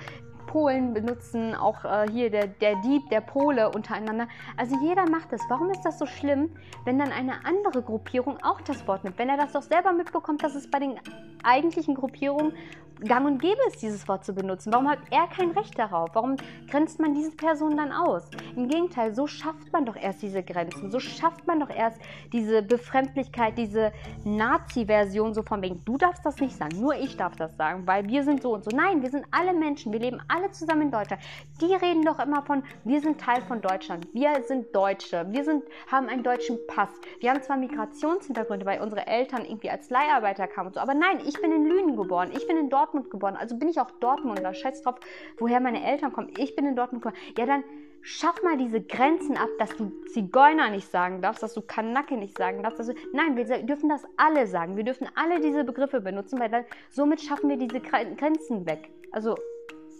[0.47, 4.27] Polen benutzen auch äh, hier der, der Dieb, der Pole untereinander.
[4.57, 5.41] Also jeder macht es.
[5.49, 6.49] Warum ist das so schlimm,
[6.85, 9.19] wenn dann eine andere Gruppierung auch das Wort nimmt?
[9.19, 10.99] Wenn er das doch selber mitbekommt, dass es bei den
[11.43, 12.53] eigentlichen Gruppierungen
[13.01, 14.71] gang und gäbe ist, dieses Wort zu benutzen.
[14.73, 16.09] Warum hat er kein Recht darauf?
[16.13, 16.35] Warum
[16.69, 18.29] grenzt man diese Person dann aus?
[18.55, 20.91] Im Gegenteil, so schafft man doch erst diese Grenzen.
[20.91, 21.99] So schafft man doch erst
[22.33, 23.91] diese Befremdlichkeit, diese
[24.23, 28.07] Nazi-Version, so von wegen, du darfst das nicht sagen, nur ich darf das sagen, weil
[28.07, 28.71] wir sind so und so.
[28.75, 31.21] Nein, wir sind alle Menschen, wir leben alle zusammen in Deutschland.
[31.61, 35.63] Die reden doch immer von, wir sind Teil von Deutschland, wir sind Deutsche, wir sind,
[35.91, 36.89] haben einen deutschen Pass.
[37.19, 41.19] Wir haben zwar Migrationshintergründe, weil unsere Eltern irgendwie als Leiharbeiter kamen und so, aber nein,
[41.25, 44.53] ich bin in Lünen geboren, ich bin in Dortmund geboren, also bin ich auch Dortmunder.
[44.53, 44.95] Scheiß drauf,
[45.37, 46.31] woher meine Eltern kommen.
[46.37, 47.19] Ich bin in Dortmund geboren.
[47.37, 47.63] Ja, dann
[48.01, 52.37] schaff mal diese Grenzen ab, dass du Zigeuner nicht sagen darfst, dass du Kanacke nicht
[52.37, 52.79] sagen darfst.
[52.79, 54.77] Du, nein, wir dürfen das alle sagen.
[54.77, 58.89] Wir dürfen alle diese Begriffe benutzen, weil dann somit schaffen wir diese Grenzen weg.
[59.11, 59.35] Also,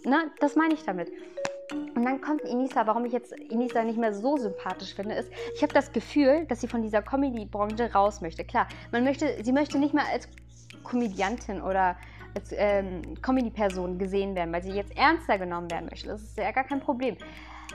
[0.04, 1.10] ne, das meine ich damit.
[1.70, 5.62] Und dann kommt Inisa, warum ich jetzt Inisa nicht mehr so sympathisch finde, ist, ich
[5.62, 8.44] habe das Gefühl, dass sie von dieser Comedy-Branche raus möchte.
[8.44, 10.28] Klar, man möchte, sie möchte nicht mehr als
[10.82, 11.96] Komödiantin oder
[12.38, 16.08] als ähm, Comedy-Person gesehen werden, weil sie jetzt ernster genommen werden möchte.
[16.08, 17.16] Das ist ja gar kein Problem.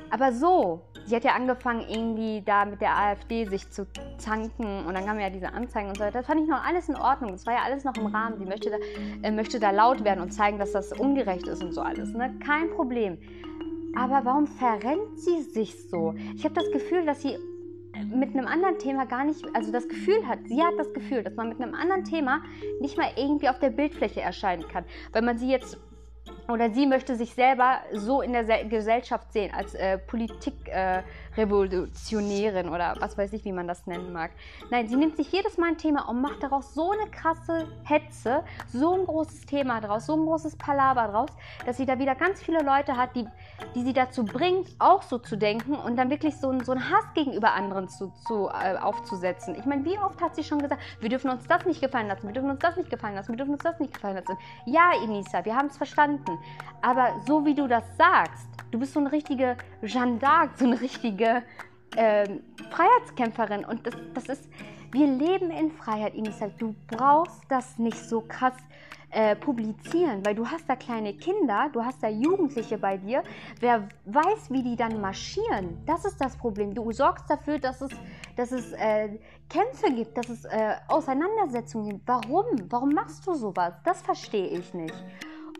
[0.09, 3.85] Aber so, sie hat ja angefangen, irgendwie da mit der AfD sich zu
[4.17, 6.19] zanken und dann kamen ja diese Anzeigen und so weiter.
[6.19, 7.31] Das fand ich noch alles in Ordnung.
[7.31, 8.37] Das war ja alles noch im Rahmen.
[8.39, 8.77] Sie möchte da,
[9.21, 12.11] äh, möchte da laut werden und zeigen, dass das ungerecht ist und so alles.
[12.13, 12.33] Ne?
[12.43, 13.17] Kein Problem.
[13.95, 16.15] Aber warum verrennt sie sich so?
[16.35, 17.37] Ich habe das Gefühl, dass sie
[18.13, 21.35] mit einem anderen Thema gar nicht, also das Gefühl hat, sie hat das Gefühl, dass
[21.35, 22.41] man mit einem anderen Thema
[22.79, 25.77] nicht mal irgendwie auf der Bildfläche erscheinen kann, weil man sie jetzt
[26.47, 32.95] oder sie möchte sich selber so in der Gesellschaft sehen, als äh, Politikrevolutionärin äh, oder
[32.99, 34.31] was weiß ich, wie man das nennen mag.
[34.69, 38.43] Nein, sie nimmt sich jedes Mal ein Thema und macht daraus so eine krasse Hetze,
[38.71, 41.29] so ein großes Thema draus, so ein großes Palaver draus,
[41.65, 43.25] dass sie da wieder ganz viele Leute hat, die,
[43.75, 47.05] die sie dazu bringt, auch so zu denken und dann wirklich so, so einen Hass
[47.13, 49.55] gegenüber anderen zu, zu äh, aufzusetzen.
[49.55, 52.27] Ich meine, wie oft hat sie schon gesagt, wir dürfen uns das nicht gefallen lassen,
[52.27, 54.37] wir dürfen uns das nicht gefallen lassen, wir dürfen uns das nicht gefallen lassen.
[54.65, 56.39] Ja, Inisa, wir haben es verstanden machen.
[56.81, 60.79] Aber so wie du das sagst, du bist so eine richtige Jeanne d'Arc, so eine
[60.79, 61.43] richtige
[61.95, 62.27] äh,
[62.71, 63.65] Freiheitskämpferin.
[63.65, 64.49] Und das, das ist,
[64.91, 66.47] wir leben in Freiheit, Inisa.
[66.57, 68.53] Du brauchst das nicht so krass
[69.11, 73.23] äh, publizieren, weil du hast da kleine Kinder, du hast da Jugendliche bei dir.
[73.59, 75.77] Wer weiß, wie die dann marschieren?
[75.85, 76.73] Das ist das Problem.
[76.73, 77.91] Du sorgst dafür, dass es,
[78.35, 82.07] dass es äh, Kämpfe gibt, dass es äh, Auseinandersetzungen gibt.
[82.07, 82.45] Warum?
[82.69, 83.75] Warum machst du sowas?
[83.83, 84.95] Das verstehe ich nicht.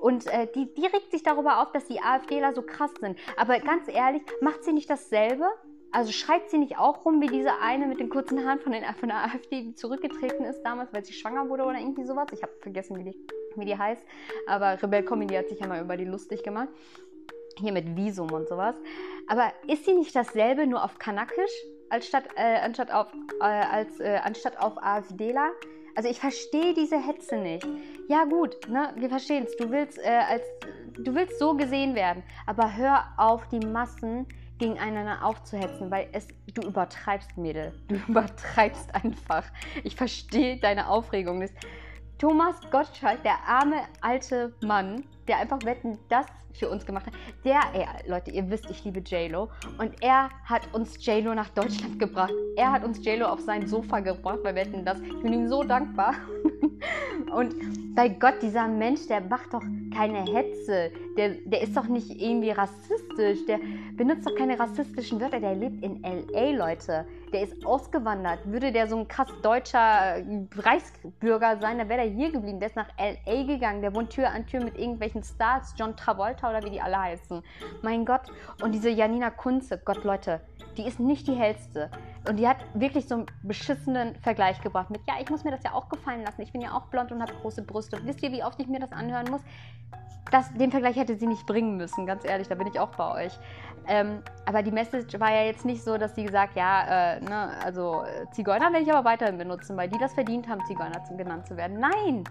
[0.04, 3.18] Und äh, die, die regt sich darüber auf, dass die AfDler so krass sind.
[3.38, 5.46] Aber ganz ehrlich, macht sie nicht dasselbe?
[5.94, 8.84] Also schreit sie nicht auch rum wie diese eine mit den kurzen Haaren von, den,
[9.00, 12.28] von der AfD, die zurückgetreten ist damals, weil sie schwanger wurde oder irgendwie sowas?
[12.34, 14.04] Ich habe vergessen, wie die, wie die heißt.
[14.46, 16.68] Aber Rebell Comedy hat sich ja mal über die lustig gemacht.
[17.58, 18.76] Hier mit Visum und sowas.
[19.28, 21.54] Aber ist sie nicht dasselbe, nur auf Kanakisch,
[21.90, 23.08] als statt, äh, anstatt auf,
[23.40, 25.52] äh, als, äh, anstatt auf AfDler?
[25.96, 27.68] Also ich verstehe diese Hetze nicht.
[28.10, 29.56] Ja gut, ne, wir verstehen es.
[29.58, 30.40] Du willst äh,
[30.98, 34.28] du willst so gesehen werden, aber hör auf, die Massen
[34.60, 37.74] gegeneinander aufzuhetzen, weil es du übertreibst, Mädel.
[37.88, 39.44] Du übertreibst einfach.
[39.84, 41.54] Ich verstehe deine Aufregung nicht.
[42.18, 47.14] Thomas Gottschalk, der arme alte Mann, der einfach wetten, das für uns gemacht hat.
[47.44, 49.50] Der, ey, Leute, ihr wisst, ich liebe JLo.
[49.78, 52.34] Und er hat uns JLo nach Deutschland gebracht.
[52.56, 55.00] Er hat uns JLo auf sein Sofa gebracht bei Wetten das.
[55.00, 56.16] Ich bin ihm so dankbar.
[57.34, 57.56] Und
[57.96, 59.64] bei Gott, dieser Mensch, der macht doch
[59.96, 60.92] keine Hetze.
[61.18, 63.46] Der, der ist doch nicht irgendwie rassistisch.
[63.48, 63.60] Der
[63.96, 65.40] benutzt doch keine rassistischen Wörter.
[65.40, 67.06] Der lebt in L.A., Leute.
[67.32, 68.40] Der ist ausgewandert.
[68.46, 70.22] Würde der so ein krass deutscher
[70.56, 72.60] Reichsbürger sein, dann wäre der hier geblieben.
[72.60, 73.44] Der ist nach L.A.
[73.44, 73.82] gegangen.
[73.82, 75.74] Der wohnt Tür an Tür mit irgendwelchen Stars.
[75.78, 77.42] John Travolta oder wie die alle heißen.
[77.82, 78.32] Mein Gott.
[78.62, 79.78] Und diese Janina Kunze.
[79.84, 80.42] Gott, Leute.
[80.78, 81.90] Die ist nicht die hellste.
[82.28, 85.64] Und die hat wirklich so einen beschissenen Vergleich gebracht mit, ja, ich muss mir das
[85.64, 86.42] ja auch gefallen lassen.
[86.42, 87.98] Ich bin ja auch blond und habe große Brüste.
[87.98, 89.42] Und wisst ihr, wie oft ich mir das anhören muss?
[90.32, 93.26] Das, den Vergleich hätte sie nicht bringen müssen, ganz ehrlich, da bin ich auch bei
[93.26, 93.38] euch.
[93.88, 97.52] Ähm, aber die Message war ja jetzt nicht so, dass sie gesagt, ja, äh, ne,
[97.64, 101.58] also Zigeuner werde ich aber weiterhin benutzen, weil die das verdient haben, Zigeuner genannt zu
[101.58, 101.80] werden.
[101.80, 102.24] Nein,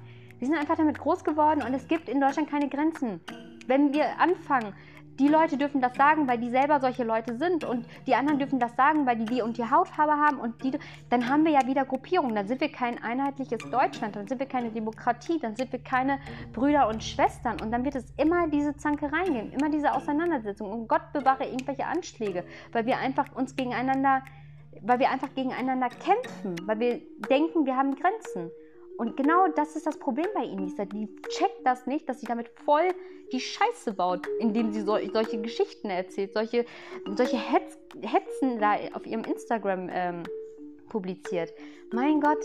[0.42, 3.20] wir sind einfach damit groß geworden und es gibt in Deutschland keine Grenzen.
[3.68, 4.74] Wenn wir anfangen,
[5.20, 8.58] die Leute dürfen das sagen, weil die selber solche Leute sind und die anderen dürfen
[8.58, 10.72] das sagen, weil die die und die Hautfarbe haben und die,
[11.10, 12.34] dann haben wir ja wieder Gruppierungen.
[12.34, 16.18] Dann sind wir kein einheitliches Deutschland, dann sind wir keine Demokratie, dann sind wir keine
[16.52, 20.88] Brüder und Schwestern und dann wird es immer diese Zankereien geben, immer diese Auseinandersetzungen und
[20.88, 24.24] Gott bewahre irgendwelche Anschläge, weil wir einfach uns gegeneinander,
[24.80, 28.50] weil wir einfach gegeneinander kämpfen, weil wir denken, wir haben Grenzen.
[28.98, 30.84] Und genau das ist das Problem bei Inisa.
[30.84, 32.88] Die checkt das nicht, dass sie damit voll
[33.32, 36.66] die Scheiße baut, indem sie so, solche Geschichten erzählt, solche,
[37.06, 40.22] solche Hetz, Hetzen da auf ihrem Instagram ähm,
[40.88, 41.52] publiziert.
[41.92, 42.44] Mein Gott,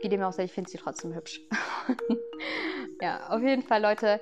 [0.00, 1.42] wie dem auch sei, ich finde sie trotzdem hübsch.
[3.00, 4.20] ja, auf jeden Fall, Leute,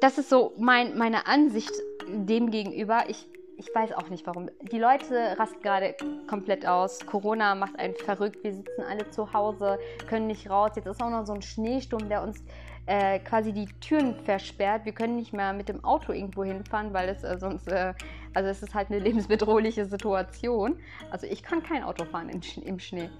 [0.00, 1.72] das ist so mein, meine Ansicht
[2.08, 3.04] dem gegenüber.
[3.08, 3.26] Ich
[3.56, 4.50] ich weiß auch nicht warum.
[4.62, 5.94] Die Leute rasten gerade
[6.28, 7.04] komplett aus.
[7.06, 8.42] Corona macht einen verrückt.
[8.42, 9.78] Wir sitzen alle zu Hause,
[10.08, 10.72] können nicht raus.
[10.76, 12.42] Jetzt ist auch noch so ein Schneesturm, der uns
[12.86, 14.84] äh, quasi die Türen versperrt.
[14.84, 17.94] Wir können nicht mehr mit dem Auto irgendwo hinfahren, weil es äh, sonst, äh,
[18.34, 20.78] also es ist halt eine lebensbedrohliche Situation.
[21.10, 23.10] Also ich kann kein Auto fahren im, Schnee.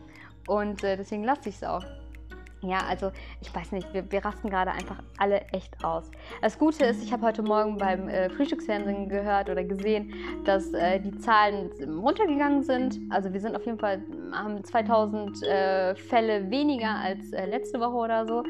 [0.46, 1.84] Und äh, deswegen lasse ich es auch.
[2.64, 3.10] Ja, also
[3.40, 6.10] ich weiß nicht, wir, wir rasten gerade einfach alle echt aus.
[6.40, 10.98] Das Gute ist, ich habe heute Morgen beim äh, Frühstücksfernsehen gehört oder gesehen, dass äh,
[10.98, 12.98] die Zahlen runtergegangen sind.
[13.10, 14.02] Also wir sind auf jeden Fall
[14.32, 18.44] haben 2000 äh, Fälle weniger als äh, letzte Woche oder so.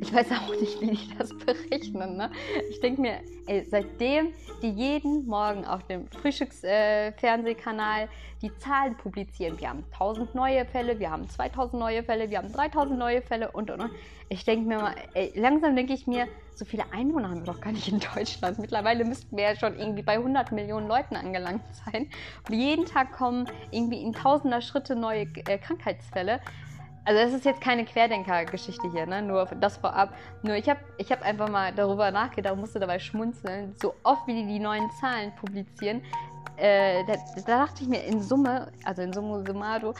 [0.00, 2.16] Ich weiß auch nicht, wie die das berechnen.
[2.16, 2.30] Ne?
[2.70, 8.08] Ich denke mir, ey, seitdem die jeden Morgen auf dem Frühstücksfernsehkanal
[8.42, 12.52] die Zahlen publizieren, wir haben 1000 neue Fälle, wir haben 2000 neue Fälle, wir haben
[12.52, 13.90] 3000 neue Fälle und und und.
[14.28, 17.60] Ich denke mir mal, ey, langsam denke ich mir, so viele Einwohner haben wir doch
[17.60, 18.58] gar nicht in Deutschland.
[18.58, 22.08] Mittlerweile müssten wir ja schon irgendwie bei 100 Millionen Leuten angelangt sein.
[22.48, 26.40] Und jeden Tag kommen irgendwie in tausender Schritte neue äh, Krankheitsfälle.
[27.04, 29.22] Also es ist jetzt keine Querdenker-Geschichte hier, ne?
[29.22, 30.12] nur das vorab.
[30.42, 33.74] Nur ich habe ich hab einfach mal darüber nachgedacht und musste dabei schmunzeln.
[33.80, 36.02] So oft wie die die neuen Zahlen publizieren,
[36.56, 37.14] äh, da,
[37.46, 39.94] da, dachte ich mir in Summe, also in Summo Summato,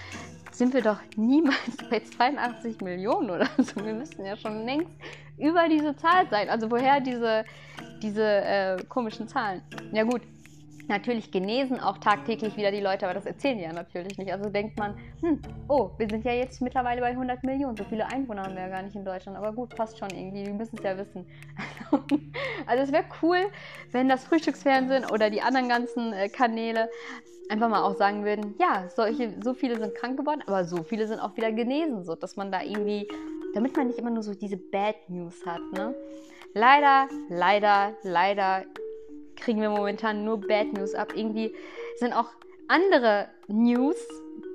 [0.52, 3.84] sind wir doch niemals bei 82 Millionen oder so.
[3.84, 4.90] Wir müssten ja schon längst
[5.38, 6.48] über diese Zahl sein.
[6.48, 7.44] Also woher diese,
[8.02, 9.62] diese äh, komischen Zahlen?
[9.92, 10.22] Ja gut,
[10.88, 14.32] natürlich genesen auch tagtäglich wieder die Leute, aber das erzählen die ja natürlich nicht.
[14.32, 17.76] Also denkt man, hm, oh, wir sind ja jetzt mittlerweile bei 100 Millionen.
[17.76, 19.36] So viele Einwohner haben wir ja gar nicht in Deutschland.
[19.36, 20.44] Aber gut, passt schon irgendwie.
[20.44, 21.26] Die müssen es ja wissen.
[22.66, 23.46] also es wäre cool,
[23.92, 26.88] wenn das Frühstücksfernsehen oder die anderen ganzen äh, Kanäle
[27.48, 31.06] einfach mal auch sagen würden, ja, solche, so viele sind krank geworden, aber so viele
[31.06, 33.08] sind auch wieder genesen, so dass man da irgendwie,
[33.54, 35.94] damit man nicht immer nur so diese Bad News hat, ne?
[36.54, 38.64] Leider, leider, leider
[39.36, 41.12] kriegen wir momentan nur Bad News ab.
[41.14, 41.54] Irgendwie
[41.96, 42.30] sind auch
[42.68, 43.96] andere News,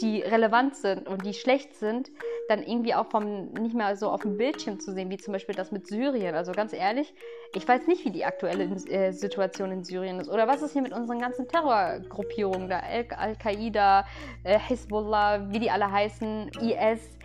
[0.01, 2.11] die relevant sind und die schlecht sind,
[2.49, 5.55] dann irgendwie auch vom, nicht mehr so auf dem Bildschirm zu sehen, wie zum Beispiel
[5.55, 6.35] das mit Syrien.
[6.35, 7.13] Also ganz ehrlich,
[7.53, 10.29] ich weiß nicht, wie die aktuelle äh, Situation in Syrien ist.
[10.29, 12.79] Oder was ist hier mit unseren ganzen Terrorgruppierungen da?
[12.79, 14.05] Al-Qaida,
[14.43, 17.17] äh, Hezbollah, wie die alle heißen, IS.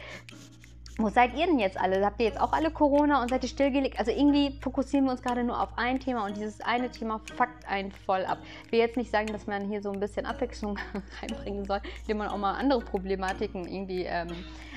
[0.99, 2.03] Wo seid ihr denn jetzt alle?
[2.05, 3.99] Habt ihr jetzt auch alle Corona und seid ihr stillgelegt?
[3.99, 7.69] Also irgendwie fokussieren wir uns gerade nur auf ein Thema und dieses eine Thema fuckt
[7.69, 8.39] einen voll ab.
[8.65, 10.79] Ich will jetzt nicht sagen, dass man hier so ein bisschen Abwechslung
[11.21, 14.29] reinbringen soll, indem man auch mal andere Problematiken irgendwie ähm,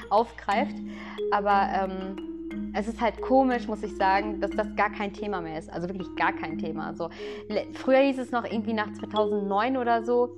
[0.09, 0.76] aufgreift.
[1.32, 2.17] Aber ähm,
[2.74, 5.72] es ist halt komisch, muss ich sagen, dass das gar kein Thema mehr ist.
[5.72, 6.88] Also wirklich gar kein Thema.
[6.88, 7.09] Also,
[7.74, 10.36] früher hieß es noch irgendwie nach 2009 oder so,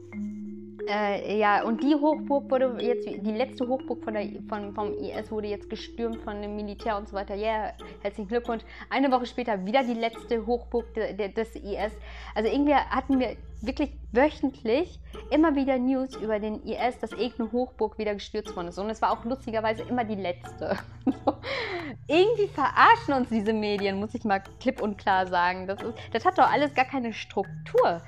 [0.87, 5.31] äh, ja, und die Hochburg wurde jetzt, die letzte Hochburg von der, von, vom IS
[5.31, 7.35] wurde jetzt gestürmt von dem Militär und so weiter.
[7.35, 8.63] Ja, yeah, herzlichen Glückwunsch.
[8.89, 11.93] Eine Woche später wieder die letzte Hochburg de, de, des IS.
[12.35, 17.97] Also irgendwie hatten wir wirklich wöchentlich immer wieder News über den IS, dass irgendeine Hochburg
[17.97, 18.77] wieder gestürzt worden ist.
[18.79, 20.77] Und es war auch lustigerweise immer die letzte.
[22.07, 25.67] irgendwie verarschen uns diese Medien, muss ich mal klipp und klar sagen.
[25.67, 28.01] Das, ist, das hat doch alles gar keine Struktur.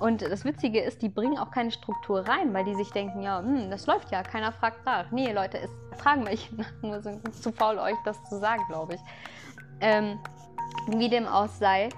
[0.00, 3.40] Und das Witzige ist, die bringen auch keine Struktur rein, weil die sich denken, ja,
[3.40, 5.10] hm, das läuft ja, keiner fragt nach.
[5.10, 8.94] Nee, Leute, es fragen mich nach, nur sind zu faul, euch das zu sagen, glaube
[8.94, 9.00] ich.
[9.80, 10.18] Ähm,
[10.86, 11.88] wie dem auch sei.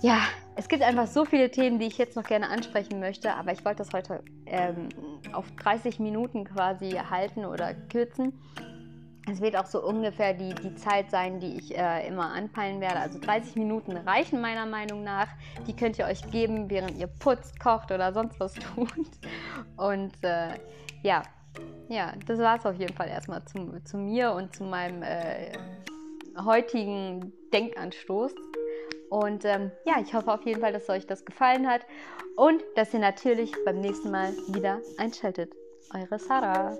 [0.00, 0.18] Ja,
[0.56, 3.64] es gibt einfach so viele Themen, die ich jetzt noch gerne ansprechen möchte, aber ich
[3.64, 4.88] wollte das heute ähm,
[5.32, 8.32] auf 30 Minuten quasi halten oder kürzen.
[9.30, 13.00] Es wird auch so ungefähr die, die Zeit sein, die ich äh, immer anpeilen werde.
[13.00, 15.28] Also 30 Minuten reichen meiner Meinung nach.
[15.66, 19.08] Die könnt ihr euch geben, während ihr putzt, kocht oder sonst was tut.
[19.76, 20.48] Und äh,
[21.02, 21.22] ja,
[21.88, 25.52] ja, das war es auf jeden Fall erstmal zu, zu mir und zu meinem äh,
[26.42, 28.34] heutigen Denkanstoß.
[29.10, 31.82] Und ähm, ja, ich hoffe auf jeden Fall, dass euch das gefallen hat
[32.36, 35.52] und dass ihr natürlich beim nächsten Mal wieder einschaltet.
[35.94, 36.76] Eure Sarah.